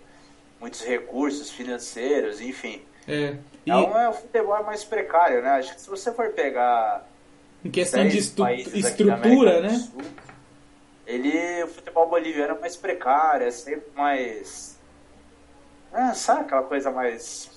[0.61, 2.83] muitos recursos financeiros, enfim.
[3.07, 3.35] É.
[3.65, 3.71] E...
[3.71, 5.49] Então é, o futebol é mais precário, né?
[5.49, 7.03] Acho que se você for pegar
[7.63, 9.69] em questão de estu estrutura, né?
[9.69, 10.03] Sul,
[11.07, 14.79] ele, o futebol boliviano é mais precário, é sempre mais,
[15.91, 17.49] é, sabe aquela coisa mais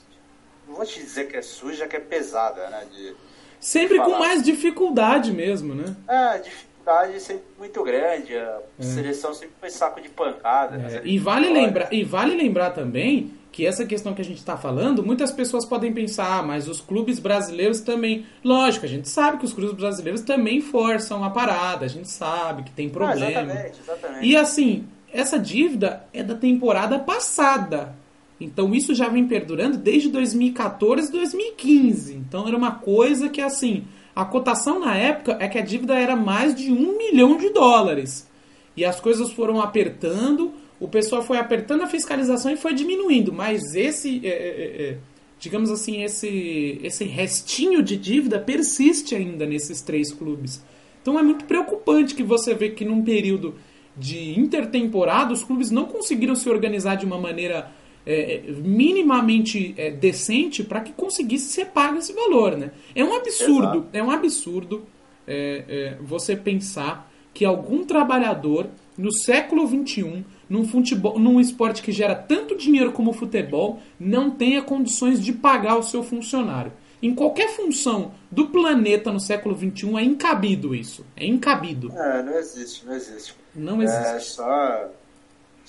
[0.68, 2.84] não vou te dizer que é suja, que é pesada, né?
[2.92, 3.14] De,
[3.58, 5.96] sempre de com mais dificuldade mesmo, né?
[6.06, 8.36] É, dificuldade sempre muito grande.
[8.36, 8.82] A é.
[8.82, 10.76] seleção sempre foi saco de pancada.
[10.76, 10.78] É.
[10.78, 11.00] Né?
[11.04, 15.02] E, vale lembrar, e vale lembrar também que essa questão que a gente está falando,
[15.02, 18.26] muitas pessoas podem pensar, ah, mas os clubes brasileiros também.
[18.44, 22.62] Lógico, a gente sabe que os clubes brasileiros também forçam a parada, a gente sabe
[22.62, 23.26] que tem problema.
[23.26, 24.26] Ah, exatamente, exatamente.
[24.26, 27.94] E assim, essa dívida é da temporada passada.
[28.40, 32.14] Então isso já vem perdurando desde 2014, 2015.
[32.14, 36.14] Então era uma coisa que assim, a cotação na época é que a dívida era
[36.14, 38.28] mais de um milhão de dólares.
[38.76, 43.32] E as coisas foram apertando, o pessoal foi apertando a fiscalização e foi diminuindo.
[43.32, 44.98] Mas esse, é, é, é, é,
[45.40, 50.64] digamos assim, esse, esse restinho de dívida persiste ainda nesses três clubes.
[51.02, 53.56] Então é muito preocupante que você vê que num período
[53.96, 57.70] de intertemporada os clubes não conseguiram se organizar de uma maneira
[58.10, 62.70] é, é, minimamente é, decente para que conseguisse ser pago esse valor, né?
[62.94, 63.88] É um absurdo, Exato.
[63.92, 64.86] é um absurdo
[65.26, 71.92] é, é você pensar que algum trabalhador no século XXI, num, futebol, num esporte que
[71.92, 76.72] gera tanto dinheiro como o futebol, não tenha condições de pagar o seu funcionário.
[77.02, 81.04] Em qualquer função do planeta no século XXI é incabido isso.
[81.14, 81.92] É incabido.
[81.92, 83.34] É, não existe, não existe.
[83.54, 84.16] Não existe.
[84.16, 84.90] É só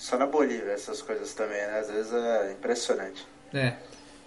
[0.00, 1.78] só na Bolívia essas coisas também, né?
[1.78, 3.26] Às vezes é impressionante.
[3.52, 3.74] É.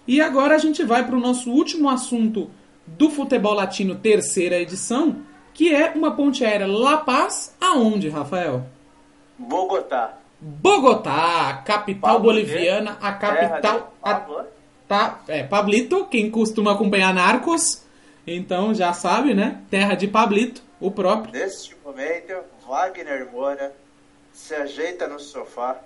[0.06, 2.48] E agora a gente vai para o nosso último assunto
[2.86, 5.22] do futebol latino, terceira edição,
[5.52, 8.64] que é uma ponte aérea La Paz, aonde, Rafael?
[9.36, 10.16] Bogotá.
[10.40, 13.92] Bogotá, capital Pablo boliviana, a capital.
[14.00, 14.44] A,
[14.86, 17.84] tá, é, Pablito, quem costuma acompanhar Narcos,
[18.24, 19.60] então já sabe, né?
[19.70, 21.32] Terra de Pablito, o próprio.
[21.32, 22.32] Neste momento,
[22.64, 23.74] Wagner Moura
[24.34, 25.80] se ajeita no sofá.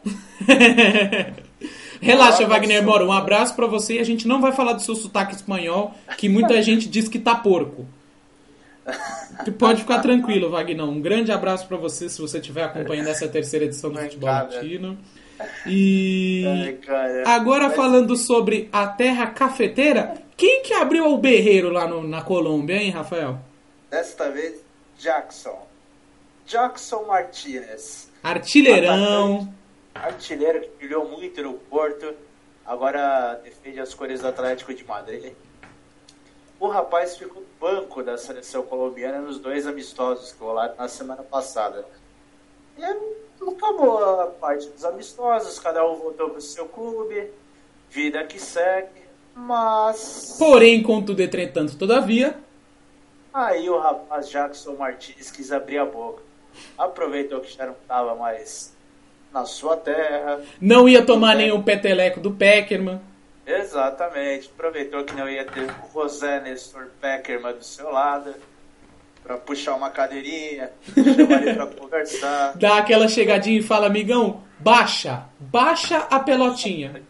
[2.01, 3.07] Relaxa, Wagner Moro.
[3.07, 6.29] Um abraço para você e a gente não vai falar do seu sotaque espanhol, que
[6.29, 7.87] muita gente diz que tá porco.
[9.59, 10.85] Pode ficar tranquilo, Wagner.
[10.85, 14.99] Um grande abraço para você se você estiver acompanhando essa terceira edição do Futebol Latino.
[15.65, 16.45] E
[17.25, 22.75] agora falando sobre a terra cafeteira, quem que abriu o berreiro lá no, na Colômbia,
[22.75, 23.39] hein, Rafael?
[23.89, 24.57] Desta vez,
[24.99, 25.65] Jackson.
[26.45, 28.08] Jackson Martinez.
[28.23, 29.53] Artilheirão.
[29.95, 32.15] Artilheiro que brilhou muito no Porto.
[32.65, 35.33] Agora defende as cores do Atlético de Madrid.
[36.61, 41.87] O rapaz ficou banco da seleção colombiana nos dois amistosos que rolaram na semana passada.
[42.77, 42.85] E
[43.49, 47.31] acabou a parte dos amistosos, cada um voltou para o seu clube,
[47.91, 49.03] vida que segue,
[49.35, 50.37] mas.
[50.39, 52.37] Porém, contudo, entretanto, todavia.
[53.33, 56.28] Aí o rapaz Jackson Martins quis abrir a boca.
[56.77, 58.77] Aproveitou que já não estava mais
[59.33, 60.41] na sua terra.
[60.61, 63.01] Não ia tomar nenhum peteleco do Peckerman.
[63.47, 64.51] Exatamente.
[64.55, 68.35] Aproveitou que não ia ter o José Nestor Peckerman do seu lado
[69.23, 72.57] para puxar uma cadeirinha, chamar ele pra conversar.
[72.57, 77.03] Dá aquela chegadinha e fala, amigão, baixa, baixa a pelotinha.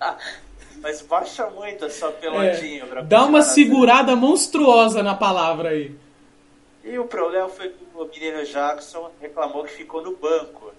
[0.82, 2.84] Mas baixa muito essa pelotinha.
[2.96, 5.94] É, dá uma segurada monstruosa na palavra aí.
[6.84, 10.72] E o problema foi que o menino Jackson reclamou que ficou no banco.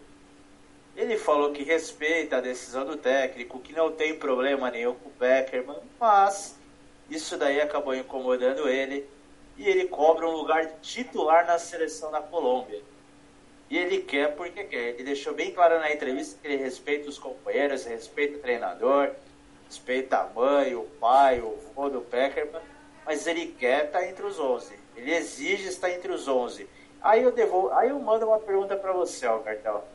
[0.95, 5.13] Ele falou que respeita a decisão do técnico, que não tem problema nenhum com o
[5.13, 6.55] Beckerman, mas
[7.09, 9.07] isso daí acabou incomodando ele
[9.57, 12.81] e ele cobra um lugar titular na seleção da Colômbia.
[13.69, 14.89] E ele quer porque quer.
[14.89, 19.11] Ele deixou bem claro na entrevista que ele respeita os companheiros, respeita o treinador,
[19.65, 22.61] respeita a mãe, o pai, o vô do Peckerman,
[23.05, 24.73] mas ele quer estar entre os 11.
[24.95, 26.67] Ele exige estar entre os 11.
[27.01, 29.85] Aí eu devolvo, aí eu mando uma pergunta para você, ó, Cartel.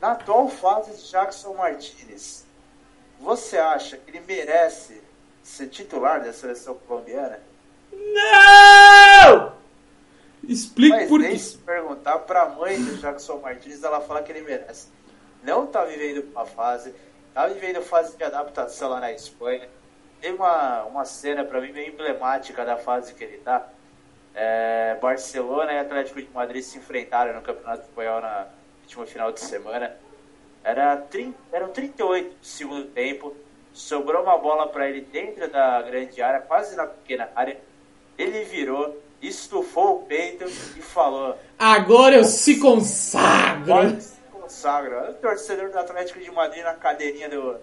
[0.00, 2.46] Na atual fase de Jackson Martinez,
[3.20, 5.02] você acha que ele merece
[5.42, 7.40] ser titular da seleção colombiana?
[7.92, 9.52] Não!
[10.48, 11.38] Explique Mas por quê.
[11.38, 14.86] se perguntar pra mãe do Jackson Martins, ela fala que ele merece.
[15.42, 16.94] Não tá vivendo uma fase,
[17.34, 19.68] tá vivendo fase de adaptação lá na Espanha.
[20.20, 23.68] Tem uma, uma cena para mim bem emblemática da fase que ele tá.
[24.34, 28.46] É, Barcelona e Atlético de Madrid se enfrentaram no Campeonato Espanhol na
[28.82, 29.96] última final de semana.
[30.62, 33.34] Era 30, eram 38 do segundo tempo.
[33.72, 37.56] Sobrou uma bola para ele dentro da grande área, quase na pequena área
[38.18, 43.72] ele virou, estufou o peito e falou: Agora eu se consagro!
[43.72, 45.10] Agora se consagra.
[45.10, 47.56] O torcedor do Atlético de Madrid na cadeirinha do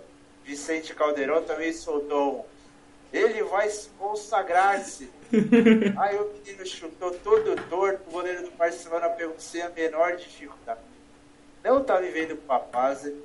[0.46, 2.48] Vicente Caldeirão também soltou.
[3.12, 5.10] Ele vai se consagrar-se.
[5.98, 10.80] Aí o menino chutou todo torto, o goleiro do Barcelona pegou sem a menor dificuldade.
[11.64, 13.16] Não tá vivendo com fase.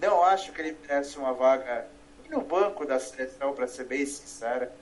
[0.00, 1.86] Não acho que ele merece uma vaga
[2.30, 4.72] no banco da seleção, para ser bem sincera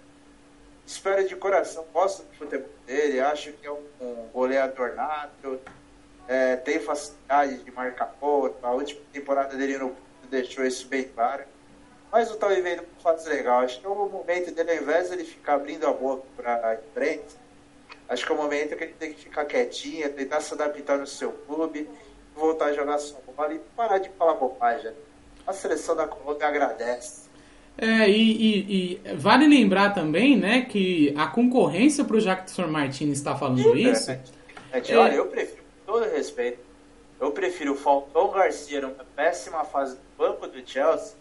[0.89, 5.61] espero de coração, gosto do futebol dele, acho que é um, um goleador nato,
[6.27, 9.95] é, tem facilidade de marcar ponto, a última temporada dele no
[10.31, 11.45] deixou isso bem claro.
[12.11, 13.61] Mas não tá vivendo uma fase legal.
[13.61, 16.71] Acho que é o momento dele, ao invés de ele ficar abrindo a boca para
[16.71, 17.37] a imprensa,
[18.09, 21.07] acho que é o momento que ele tem que ficar quietinho, tentar se adaptar no
[21.07, 21.89] seu clube,
[22.35, 24.93] voltar a jogar sua bola e parar de falar bobagem.
[25.47, 27.29] A seleção da Colômbia agradece.
[27.77, 33.19] É, e, e, e, vale lembrar também, né, que a concorrência para o Jackson Martins
[33.19, 34.11] está falando isso.
[34.11, 34.21] É,
[34.73, 36.59] é, olha, eu prefiro, com todo respeito,
[37.21, 41.18] eu prefiro o Falcão Garcia numa péssima fase do banco do Chelsea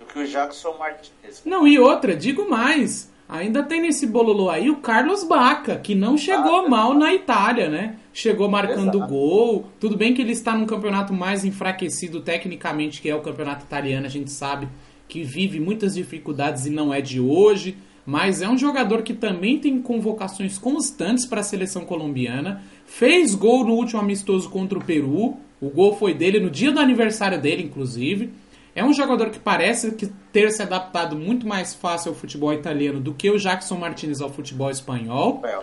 [0.00, 1.42] do que o Jackson Martins.
[1.44, 6.16] Não, e outra, digo mais, ainda tem nesse bololô aí o Carlos Baca, que não
[6.16, 7.96] chegou ah, mal na Itália, né?
[8.12, 9.06] Chegou marcando Exato.
[9.12, 9.66] gol.
[9.78, 14.06] Tudo bem que ele está num campeonato mais enfraquecido tecnicamente, que é o campeonato italiano,
[14.06, 14.66] a gente sabe
[15.06, 17.76] que vive muitas dificuldades e não é de hoje,
[18.06, 22.62] mas é um jogador que também tem convocações constantes para a seleção colombiana.
[22.86, 25.36] Fez gol no último amistoso contra o Peru.
[25.60, 28.30] O gol foi dele no dia do aniversário dele, inclusive.
[28.74, 33.00] É um jogador que parece que ter se adaptado muito mais fácil ao futebol italiano
[33.00, 35.42] do que o Jackson Martinez ao futebol espanhol.
[35.44, 35.58] É.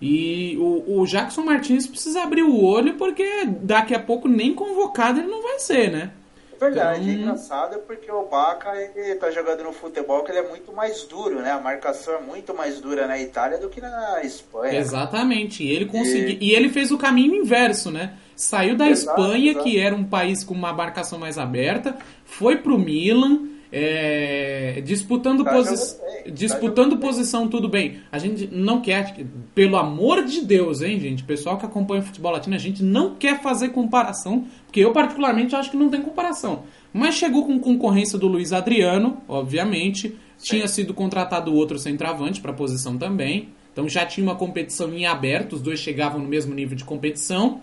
[0.00, 5.20] E o, o Jackson Martinez precisa abrir o olho porque daqui a pouco nem convocado
[5.20, 6.12] ele não vai ser, né?
[6.58, 7.12] Verdade, então...
[7.12, 11.04] é engraçado porque o Baca ele tá jogando no futebol que ele é muito mais
[11.04, 11.52] duro, né?
[11.52, 14.78] A marcação é muito mais dura na Itália do que na Espanha.
[14.78, 15.62] Exatamente.
[15.62, 16.36] E ele conseguiu.
[16.40, 18.14] E, e ele fez o caminho inverso, né?
[18.34, 19.64] Saiu da exato, Espanha, exato.
[19.64, 25.52] que era um país com uma marcação mais aberta, foi pro Milan É, disputando Tá
[25.52, 27.00] posi bem, tá disputando bem.
[27.00, 28.00] posição, tudo bem.
[28.10, 29.14] A gente não quer,
[29.54, 31.22] pelo amor de Deus, hein, gente?
[31.22, 35.54] Pessoal que acompanha o futebol latino, a gente não quer fazer comparação, porque eu, particularmente,
[35.54, 36.62] acho que não tem comparação.
[36.92, 40.16] Mas chegou com concorrência do Luiz Adriano, obviamente.
[40.40, 43.48] Tinha sido contratado outro centroavante para a posição também.
[43.72, 47.60] Então já tinha uma competição em aberto, os dois chegavam no mesmo nível de competição.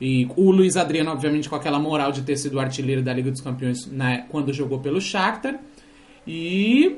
[0.00, 3.40] E o Luiz Adriano, obviamente, com aquela moral de ter sido artilheiro da Liga dos
[3.40, 5.60] Campeões na- quando jogou pelo Shakhtar.
[6.26, 6.96] E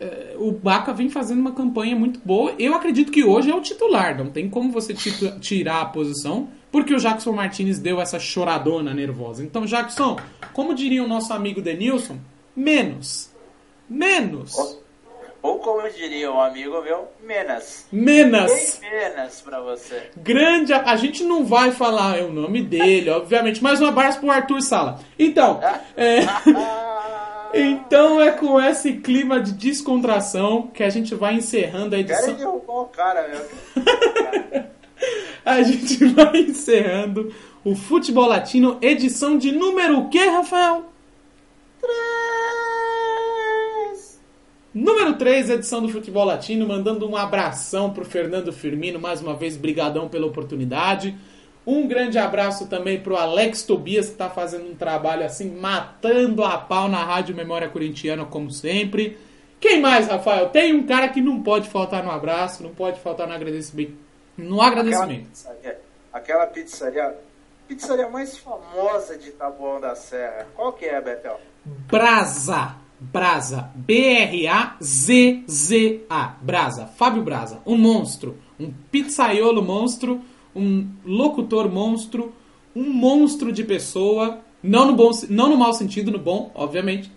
[0.00, 2.54] eh, o Baca vem fazendo uma campanha muito boa.
[2.58, 4.94] Eu acredito que hoje é o titular, não tem como você
[5.40, 9.44] tirar a posição, porque o Jackson Martinez deu essa choradona nervosa.
[9.44, 10.18] Então, Jackson,
[10.52, 12.18] como diria o nosso amigo Denilson,
[12.56, 13.30] menos.
[13.88, 14.54] Menos.
[15.42, 17.84] Ou, como diria um amigo meu, menos.
[17.90, 18.78] Menos.
[18.80, 20.10] Bem menos pra você.
[20.16, 20.72] Grande.
[20.72, 24.62] A, a gente não vai falar o nome dele, obviamente, mas um abraço pro Arthur
[24.62, 25.00] Sala.
[25.18, 25.60] Então,
[25.96, 26.20] é,
[27.52, 32.34] então é com esse clima de descontração que a gente vai encerrando a edição.
[32.34, 34.62] derrubar o cara, meu.
[35.44, 37.34] A gente vai encerrando
[37.64, 40.84] o Futebol Latino, edição de número o quê, Rafael?
[41.80, 42.31] Três.
[44.74, 49.54] Número 3, edição do Futebol Latino, mandando um abração pro Fernando Firmino, mais uma vez,
[49.54, 51.14] brigadão pela oportunidade.
[51.66, 56.56] Um grande abraço também pro Alex Tobias, que tá fazendo um trabalho assim, matando a
[56.56, 59.18] pau na Rádio Memória Corintiana, como sempre.
[59.60, 60.48] Quem mais, Rafael?
[60.48, 63.94] Tem um cara que não pode faltar no abraço, não pode faltar no agradecimento.
[64.38, 65.28] No Aquela agradecimento.
[65.28, 65.80] pizzaria,
[66.12, 67.14] aquela pizzaria,
[67.68, 70.46] pizzaria mais famosa de Taboão da Serra.
[70.56, 71.38] Qual que é, Betel?
[71.64, 72.81] Brasa.
[73.10, 73.70] Brasa.
[73.74, 74.76] B-R-A-Z-Z-A.
[76.40, 76.86] Brasa.
[76.86, 77.60] Fábio Brasa.
[77.66, 78.36] Um monstro.
[78.60, 80.20] Um pizzaiolo monstro.
[80.54, 82.32] Um locutor monstro.
[82.76, 84.38] Um monstro de pessoa.
[84.62, 87.10] Não no, bom, não no mau sentido, no bom, obviamente.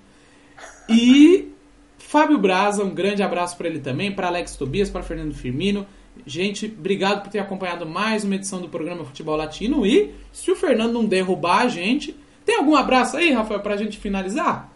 [0.90, 1.52] E
[1.98, 5.86] Fábio Brasa, um grande abraço para ele também, para Alex Tobias, para Fernando Firmino.
[6.26, 9.86] Gente, obrigado por ter acompanhado mais uma edição do programa Futebol Latino.
[9.86, 12.16] E se o Fernando não derrubar a gente,
[12.46, 14.75] tem algum abraço aí, Rafael, pra gente finalizar?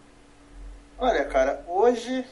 [1.00, 2.26] Olha, cara, hoje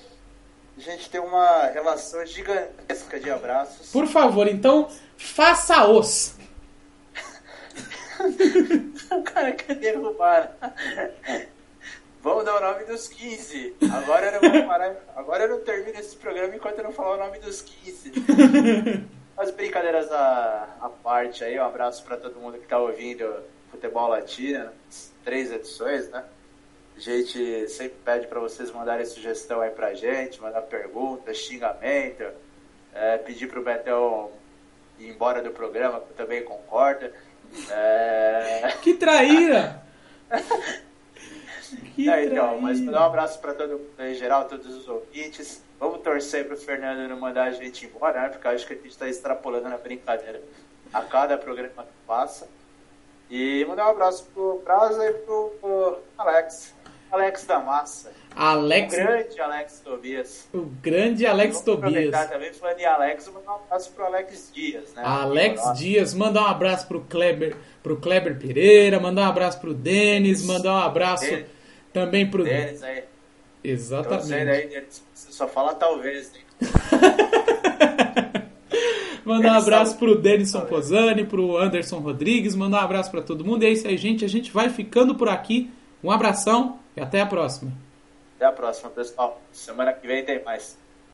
[0.77, 3.91] a gente tem uma relação gigantesca de abraços.
[3.91, 6.37] Por favor, então, faça-os.
[9.11, 10.55] O cara quer derrubar.
[12.21, 13.77] Vamos dar o nome dos 15.
[13.91, 14.97] Agora eu não vou parar.
[15.17, 18.13] Agora eu não termino esse programa enquanto eu não falar o nome dos 15.
[19.37, 23.35] As brincadeiras à, à parte aí, um abraço para todo mundo que tá ouvindo
[23.71, 24.69] Futebol Latino,
[25.25, 26.25] três edições, né?
[26.99, 32.25] A gente sempre pede para vocês mandarem sugestão aí pra gente, mandar pergunta, xingamento,
[32.93, 34.33] é, pedir pro Betel
[34.99, 37.09] ir embora do programa, que também concordo.
[37.71, 38.75] É...
[38.83, 39.81] Que traíra!
[41.95, 42.87] Que É, então, mas traíra.
[42.87, 45.63] mandar um abraço para todo mundo em geral, todos os ouvintes.
[45.79, 48.29] Vamos torcer pro Fernando não mandar a gente embora, né?
[48.31, 50.43] Porque eu acho que a gente está extrapolando na brincadeira
[50.93, 52.49] a cada programa que passa.
[53.31, 56.75] E mandar um abraço pro Brasa e pro, pro Alex.
[57.11, 58.13] Alex da Massa.
[58.37, 60.49] Alex, O grande Alex Tobias.
[60.55, 62.29] o grande Alex Vamos Tobias.
[62.29, 65.03] também, falando em Alex, mandar um abraço pro Alex Dias, né?
[65.05, 65.75] Alex Nossa.
[65.75, 70.73] Dias, mandar um abraço pro Kleber, pro Kleber Pereira, mandar um abraço pro Denis, mandar
[70.75, 71.47] um abraço Denis.
[71.93, 72.45] também pro.
[72.45, 73.01] Denis aí.
[73.01, 73.07] Tô
[73.65, 74.33] Exatamente.
[74.51, 75.03] aí, Denis.
[75.13, 76.39] Você só fala talvez, né?
[79.25, 83.63] Mandar um abraço pro Denison Posani, pro Anderson Rodrigues, mandar um abraço pra todo mundo.
[83.63, 84.25] E é isso aí, gente.
[84.25, 85.71] A gente vai ficando por aqui.
[86.03, 87.73] Um abração até a próxima.
[88.37, 89.41] Até a próxima, pessoal.
[89.53, 90.79] Semana que vem tem mais.